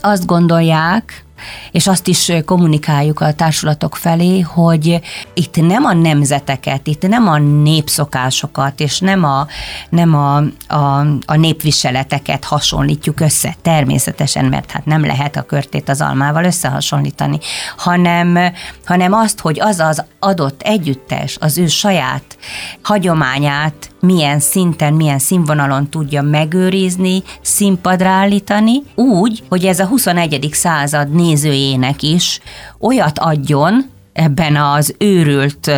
azt 0.00 0.26
gondolják, 0.26 1.23
és 1.70 1.86
azt 1.86 2.08
is 2.08 2.32
kommunikáljuk 2.44 3.20
a 3.20 3.32
társulatok 3.32 3.96
felé, 3.96 4.40
hogy 4.40 5.00
itt 5.34 5.56
nem 5.56 5.84
a 5.84 5.92
nemzeteket, 5.92 6.86
itt 6.86 7.08
nem 7.08 7.28
a 7.28 7.38
népszokásokat, 7.38 8.80
és 8.80 8.98
nem 8.98 9.24
a, 9.24 9.46
nem 9.88 10.14
a, 10.14 10.36
a, 10.74 11.00
a 11.26 11.36
népviseleteket 11.36 12.44
hasonlítjuk 12.44 13.20
össze, 13.20 13.56
természetesen, 13.62 14.44
mert 14.44 14.70
hát 14.70 14.84
nem 14.84 15.04
lehet 15.04 15.36
a 15.36 15.42
körtét 15.42 15.88
az 15.88 16.00
almával 16.00 16.44
összehasonlítani, 16.44 17.38
hanem, 17.76 18.38
hanem 18.84 19.12
azt, 19.12 19.40
hogy 19.40 19.60
az 19.60 19.78
az 19.78 20.04
adott 20.24 20.62
együttes 20.62 21.36
az 21.40 21.58
ő 21.58 21.66
saját 21.66 22.38
hagyományát 22.82 23.90
milyen 24.00 24.40
szinten, 24.40 24.92
milyen 24.92 25.18
színvonalon 25.18 25.90
tudja 25.90 26.22
megőrizni, 26.22 27.22
színpadra 27.42 28.08
állítani, 28.08 28.82
úgy, 28.94 29.42
hogy 29.48 29.64
ez 29.64 29.78
a 29.78 29.86
21. 29.86 30.48
század 30.52 31.10
nézőjének 31.10 32.02
is 32.02 32.40
olyat 32.78 33.18
adjon, 33.18 33.92
ebben 34.14 34.56
az 34.56 34.94
őrült 34.98 35.70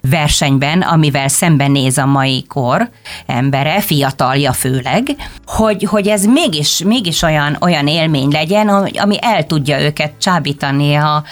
versenyben, 0.00 0.80
amivel 0.80 1.28
szembenéz 1.28 1.98
a 1.98 2.06
mai 2.06 2.44
kor 2.48 2.90
embere, 3.26 3.80
fiatalja 3.80 4.52
főleg, 4.52 5.16
hogy, 5.46 5.84
hogy 5.84 6.08
ez 6.08 6.24
mégis, 6.24 6.82
mégis 6.84 7.22
olyan, 7.22 7.56
olyan 7.60 7.86
élmény 7.86 8.28
legyen, 8.28 8.68
ami 8.98 9.16
el 9.20 9.46
tudja 9.46 9.80
őket 9.80 10.12
csábítani 10.18 10.94
a, 10.94 11.24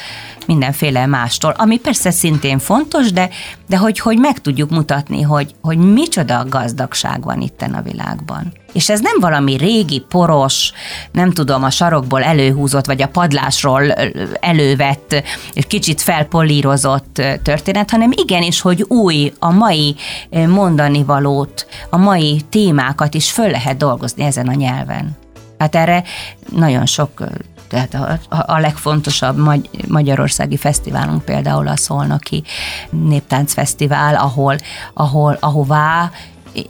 mindenféle 0.49 1.07
mástól, 1.07 1.55
ami 1.57 1.79
persze 1.79 2.11
szintén 2.11 2.59
fontos, 2.59 3.13
de, 3.13 3.29
de 3.67 3.77
hogy, 3.77 3.99
hogy 3.99 4.19
meg 4.19 4.39
tudjuk 4.39 4.71
mutatni, 4.71 5.23
hogy, 5.23 5.55
hogy 5.61 5.79
micsoda 5.79 6.45
gazdagság 6.49 7.23
van 7.23 7.41
itten 7.41 7.75
a 7.75 7.83
világban. 7.83 8.53
És 8.73 8.89
ez 8.89 9.01
nem 9.01 9.21
valami 9.21 9.57
régi, 9.57 10.05
poros, 10.09 10.73
nem 11.13 11.31
tudom, 11.31 11.65
a 11.65 11.71
sarokból 11.71 12.23
előhúzott, 12.23 12.87
vagy 12.87 13.03
a 13.03 13.09
padlásról 13.09 13.93
elővett, 14.41 15.23
és 15.53 15.67
kicsit 15.67 16.01
felpolírozott 16.01 17.23
történet, 17.43 17.91
hanem 17.91 18.13
igenis, 18.15 18.61
hogy 18.61 18.85
új, 18.89 19.33
a 19.39 19.51
mai 19.51 19.97
mondani 20.31 21.05
valót, 21.05 21.67
a 21.91 21.97
mai 21.97 22.41
témákat 22.51 23.15
is 23.15 23.31
föl 23.31 23.51
lehet 23.51 23.77
dolgozni 23.77 24.25
ezen 24.25 24.49
a 24.49 24.55
nyelven. 24.55 25.17
Hát 25.59 25.75
erre 25.75 26.03
nagyon 26.51 26.87
sok 26.87 27.25
tehát 27.69 27.95
a, 27.95 28.19
a 28.29 28.59
legfontosabb 28.59 29.37
magy- 29.37 29.89
magyarországi 29.89 30.57
fesztiválunk 30.57 31.25
például 31.25 31.69
a 31.69 31.77
Szolnoki 31.77 32.43
Néptáncfesztivál, 32.91 34.15
ahol, 34.15 34.57
ahol, 34.95 35.37
ahová 35.41 36.11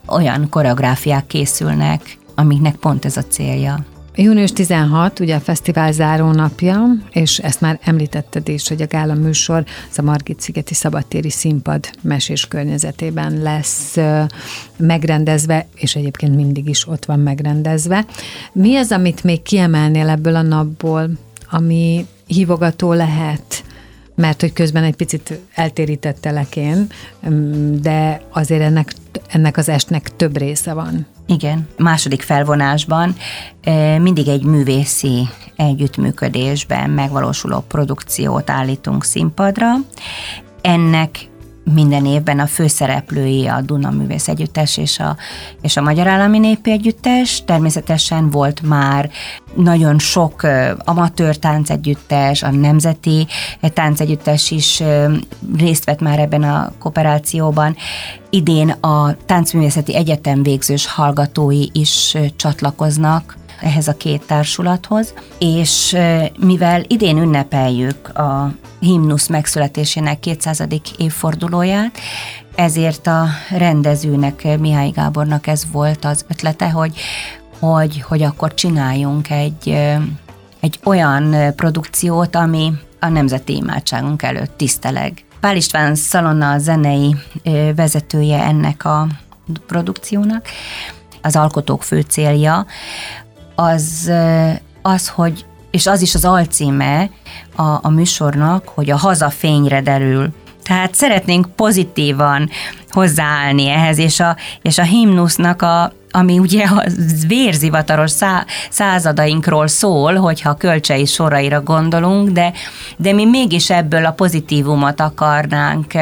olyan 0.06 0.48
koreográfiák 0.48 1.26
készülnek, 1.26 2.18
amiknek 2.34 2.76
pont 2.76 3.04
ez 3.04 3.16
a 3.16 3.22
célja. 3.22 3.84
Június 4.20 4.52
16, 4.52 5.20
ugye 5.20 5.34
a 5.34 5.40
fesztivál 5.40 5.92
záró 5.92 6.30
napja, 6.30 6.86
és 7.10 7.38
ezt 7.38 7.60
már 7.60 7.78
említetted 7.82 8.48
is, 8.48 8.68
hogy 8.68 8.82
a 8.82 8.86
gála 8.86 9.14
műsor 9.14 9.64
a 9.96 10.02
Margit 10.02 10.40
szigeti 10.40 10.74
szabadtéri 10.74 11.30
színpad 11.30 11.90
mesés 12.02 12.46
környezetében 12.46 13.42
lesz 13.42 13.96
megrendezve, 14.76 15.66
és 15.74 15.96
egyébként 15.96 16.34
mindig 16.34 16.68
is 16.68 16.88
ott 16.88 17.04
van 17.04 17.20
megrendezve. 17.20 18.06
Mi 18.52 18.76
az, 18.76 18.92
amit 18.92 19.24
még 19.24 19.42
kiemelnél 19.42 20.08
ebből 20.08 20.34
a 20.34 20.42
napból, 20.42 21.10
ami 21.50 22.06
hívogató 22.26 22.92
lehet? 22.92 23.62
mert 24.18 24.40
hogy 24.40 24.52
közben 24.52 24.84
egy 24.84 24.96
picit 24.96 25.40
eltérítettelek 25.54 26.56
én, 26.56 26.86
de 27.80 28.22
azért 28.30 28.62
ennek, 28.62 28.92
ennek 29.28 29.56
az 29.56 29.68
estnek 29.68 30.16
több 30.16 30.36
része 30.36 30.72
van. 30.72 31.06
Igen, 31.26 31.68
második 31.76 32.22
felvonásban 32.22 33.14
mindig 34.00 34.28
egy 34.28 34.44
művészi 34.44 35.28
együttműködésben 35.56 36.90
megvalósuló 36.90 37.60
produkciót 37.68 38.50
állítunk 38.50 39.04
színpadra. 39.04 39.72
Ennek 40.60 41.28
minden 41.72 42.06
évben 42.06 42.38
a 42.38 42.46
főszereplői 42.46 43.46
a 43.46 43.60
Duna 43.60 43.90
Művész 43.90 44.28
Együttes 44.28 44.76
és 44.76 44.98
a, 44.98 45.16
és 45.60 45.76
a 45.76 45.82
Magyar 45.82 46.06
Állami 46.06 46.38
Népi 46.38 46.70
Együttes. 46.70 47.42
Természetesen 47.44 48.30
volt 48.30 48.62
már 48.62 49.10
nagyon 49.54 49.98
sok 49.98 50.46
amatőr 50.78 51.36
táncegyüttes, 51.36 52.42
a 52.42 52.50
Nemzeti 52.50 53.26
Táncegyüttes 53.60 54.50
is 54.50 54.82
részt 55.56 55.84
vett 55.84 56.00
már 56.00 56.18
ebben 56.18 56.42
a 56.42 56.72
kooperációban. 56.78 57.76
Idén 58.30 58.70
a 58.70 59.16
Táncművészeti 59.26 59.96
Egyetem 59.96 60.42
végzős 60.42 60.86
hallgatói 60.86 61.64
is 61.72 62.16
csatlakoznak 62.36 63.37
ehhez 63.60 63.88
a 63.88 63.96
két 63.96 64.22
társulathoz, 64.26 65.14
és 65.38 65.96
mivel 66.38 66.82
idén 66.86 67.18
ünnepeljük 67.18 68.18
a 68.18 68.52
himnusz 68.80 69.26
megszületésének 69.26 70.20
200. 70.20 70.62
évfordulóját, 70.98 71.98
ezért 72.54 73.06
a 73.06 73.26
rendezőnek, 73.50 74.58
Mihály 74.58 74.90
Gábornak 74.90 75.46
ez 75.46 75.62
volt 75.72 76.04
az 76.04 76.24
ötlete, 76.28 76.70
hogy, 76.70 76.96
hogy, 77.58 78.02
hogy 78.02 78.22
akkor 78.22 78.54
csináljunk 78.54 79.30
egy, 79.30 79.68
egy 80.60 80.78
olyan 80.84 81.54
produkciót, 81.54 82.36
ami 82.36 82.72
a 83.00 83.08
nemzeti 83.08 83.54
imádságunk 83.56 84.22
előtt 84.22 84.56
tiszteleg. 84.56 85.24
Pál 85.40 85.56
István 85.56 85.94
Szalonna 85.94 86.50
a 86.50 86.58
zenei 86.58 87.16
vezetője 87.76 88.42
ennek 88.42 88.84
a 88.84 89.06
produkciónak, 89.66 90.46
az 91.22 91.36
alkotók 91.36 91.82
fő 91.82 92.00
célja, 92.00 92.66
az 93.60 94.10
az, 94.82 95.08
hogy 95.08 95.44
és 95.70 95.86
az 95.86 96.02
is 96.02 96.14
az 96.14 96.24
alcíme 96.24 97.10
a, 97.56 97.62
a 97.62 97.88
műsornak, 97.88 98.68
hogy 98.68 98.90
a 98.90 98.96
haza 98.96 99.30
fényre 99.30 99.80
derül. 99.80 100.32
Tehát 100.68 100.94
szeretnénk 100.94 101.46
pozitívan 101.56 102.50
hozzáállni 102.90 103.68
ehhez, 103.68 103.98
és 103.98 104.20
a, 104.20 104.36
és 104.62 104.78
a 104.78 104.82
himnusznak 104.82 105.62
a, 105.62 105.92
ami 106.10 106.38
ugye 106.38 106.64
a 106.64 106.84
vérzivataros 107.26 108.10
szá, 108.10 108.44
századainkról 108.70 109.66
szól, 109.66 110.14
hogyha 110.14 110.54
kölcsei 110.54 111.04
soraira 111.04 111.62
gondolunk, 111.62 112.28
de, 112.28 112.52
de 112.96 113.12
mi 113.12 113.24
mégis 113.24 113.70
ebből 113.70 114.04
a 114.04 114.12
pozitívumot 114.12 115.00
akarnánk 115.00 115.92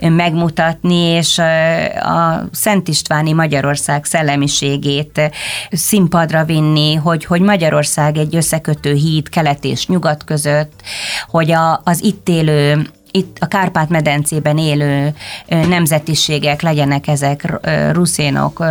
megmutatni, 0.00 0.96
és 0.96 1.38
a 2.02 2.48
Szent 2.52 2.88
Istváni 2.88 3.32
Magyarország 3.32 4.04
szellemiségét 4.04 5.20
színpadra 5.70 6.44
vinni, 6.44 6.94
hogy, 6.94 7.24
hogy 7.24 7.40
Magyarország 7.40 8.16
egy 8.16 8.36
összekötő 8.36 8.94
híd 8.94 9.28
kelet 9.28 9.64
és 9.64 9.86
nyugat 9.86 10.24
között, 10.24 10.82
hogy 11.28 11.50
a, 11.50 11.80
az 11.84 12.04
itt 12.04 12.28
élő 12.28 12.86
itt 13.16 13.36
a 13.40 13.46
Kárpát-medencében 13.46 14.58
élő 14.58 15.14
nemzetiségek, 15.46 16.62
legyenek 16.62 17.08
ezek 17.08 17.60
ruszénok, 17.92 18.64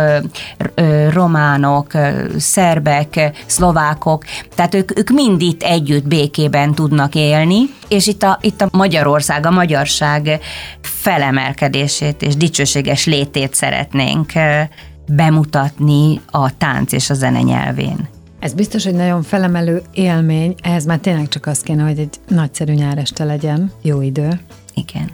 románok, 1.10 1.92
szerbek, 2.38 3.32
szlovákok, 3.46 4.24
tehát 4.54 4.74
ők, 4.74 4.98
ők 4.98 5.10
mind 5.10 5.40
itt 5.40 5.62
együtt 5.62 6.06
békében 6.06 6.74
tudnak 6.74 7.14
élni, 7.14 7.58
és 7.88 8.06
itt 8.06 8.22
a, 8.22 8.38
itt 8.40 8.60
a 8.60 8.68
Magyarország, 8.72 9.46
a 9.46 9.50
magyarság 9.50 10.40
felemelkedését 10.80 12.22
és 12.22 12.36
dicsőséges 12.36 13.06
létét 13.06 13.54
szeretnénk 13.54 14.32
bemutatni 15.06 16.20
a 16.30 16.56
tánc 16.56 16.92
és 16.92 17.10
a 17.10 17.14
zene 17.14 17.40
nyelvén. 17.40 18.13
Ez 18.44 18.54
biztos, 18.54 18.84
hogy 18.84 18.94
nagyon 18.94 19.22
felemelő 19.22 19.82
élmény, 19.92 20.54
ehhez 20.62 20.84
már 20.84 20.98
tényleg 20.98 21.28
csak 21.28 21.46
az 21.46 21.60
kéne, 21.60 21.82
hogy 21.82 21.98
egy 21.98 22.16
nagyszerű 22.28 22.72
nyáreste 22.72 23.24
legyen, 23.24 23.72
jó 23.82 24.00
idő. 24.00 24.40
Igen. 24.74 25.10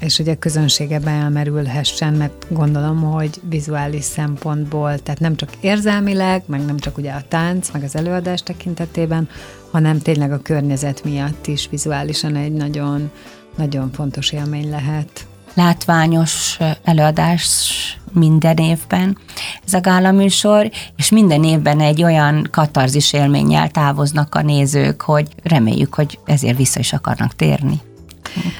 És 0.00 0.16
hogy 0.16 0.28
a 0.28 0.38
közönség 0.38 0.90
ebbe 0.90 1.10
elmerülhessen, 1.10 2.14
mert 2.14 2.46
gondolom, 2.50 3.02
hogy 3.02 3.40
vizuális 3.48 4.04
szempontból, 4.04 4.98
tehát 4.98 5.20
nem 5.20 5.36
csak 5.36 5.50
érzelmileg, 5.60 6.42
meg 6.46 6.64
nem 6.64 6.78
csak 6.78 6.98
ugye 6.98 7.12
a 7.12 7.22
tánc, 7.28 7.70
meg 7.72 7.82
az 7.82 7.96
előadás 7.96 8.42
tekintetében, 8.42 9.28
hanem 9.70 9.98
tényleg 9.98 10.32
a 10.32 10.42
környezet 10.42 11.04
miatt 11.04 11.46
is 11.46 11.68
vizuálisan 11.70 12.36
egy 12.36 12.52
nagyon, 12.52 13.10
nagyon 13.56 13.92
fontos 13.92 14.32
élmény 14.32 14.70
lehet 14.70 15.26
látványos 15.54 16.58
előadás 16.84 17.98
minden 18.12 18.56
évben 18.56 19.18
ez 19.66 19.72
a 19.72 19.80
gála 19.80 20.12
műsor, 20.12 20.70
és 20.96 21.10
minden 21.10 21.44
évben 21.44 21.80
egy 21.80 22.02
olyan 22.02 22.48
katarzis 22.50 23.12
élménnyel 23.12 23.68
távoznak 23.68 24.34
a 24.34 24.42
nézők, 24.42 25.02
hogy 25.02 25.28
reméljük, 25.42 25.94
hogy 25.94 26.18
ezért 26.24 26.56
vissza 26.56 26.80
is 26.80 26.92
akarnak 26.92 27.36
térni. 27.36 27.80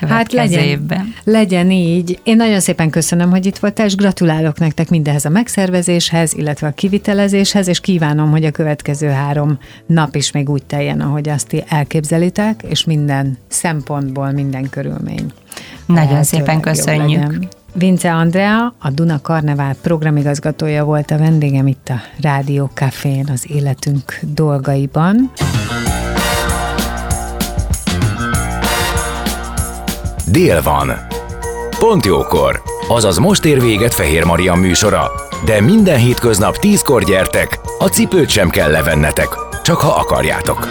Hát 0.08 0.32
legyen, 0.32 0.62
évben. 0.62 1.14
legyen 1.24 1.70
így. 1.70 2.18
Én 2.22 2.36
nagyon 2.36 2.60
szépen 2.60 2.90
köszönöm, 2.90 3.30
hogy 3.30 3.46
itt 3.46 3.58
voltál, 3.58 3.86
és 3.86 3.94
gratulálok 3.94 4.58
nektek 4.58 4.90
mindehez 4.90 5.24
a 5.24 5.28
megszervezéshez, 5.28 6.34
illetve 6.34 6.66
a 6.66 6.70
kivitelezéshez, 6.70 7.68
és 7.68 7.80
kívánom, 7.80 8.30
hogy 8.30 8.44
a 8.44 8.50
következő 8.50 9.08
három 9.08 9.58
nap 9.86 10.14
is 10.14 10.32
még 10.32 10.50
úgy 10.50 10.62
teljen, 10.62 11.00
ahogy 11.00 11.28
azt 11.28 11.46
ti 11.46 11.64
elképzelitek, 11.68 12.62
és 12.68 12.84
minden 12.84 13.38
szempontból, 13.48 14.30
minden 14.30 14.70
körülmény. 14.70 15.32
Nagyon 15.86 16.22
szépen 16.22 16.60
köszönjük. 16.60 17.38
Vince 17.72 18.14
Andrea, 18.14 18.74
a 18.78 18.90
Duna 18.90 19.20
Karnevál 19.20 19.74
programigazgatója 19.82 20.84
volt 20.84 21.10
a 21.10 21.18
vendégem 21.18 21.66
itt 21.66 21.88
a 21.88 22.00
Rádió 22.20 22.70
Cafén 22.74 23.28
az 23.32 23.44
életünk 23.48 24.18
dolgaiban. 24.20 25.30
Dél 30.26 30.62
van. 30.62 30.92
Pont 31.78 32.04
jókor. 32.04 32.62
Azaz 32.88 33.18
most 33.18 33.44
ér 33.44 33.60
véget 33.60 33.94
Fehér 33.94 34.24
Maria 34.24 34.54
műsora. 34.54 35.10
De 35.44 35.60
minden 35.60 35.98
hétköznap 35.98 36.56
tízkor 36.56 37.04
gyertek, 37.04 37.60
a 37.78 37.84
cipőt 37.84 38.28
sem 38.28 38.50
kell 38.50 38.70
levennetek, 38.70 39.28
csak 39.62 39.76
ha 39.76 39.88
akarjátok. 39.88 40.68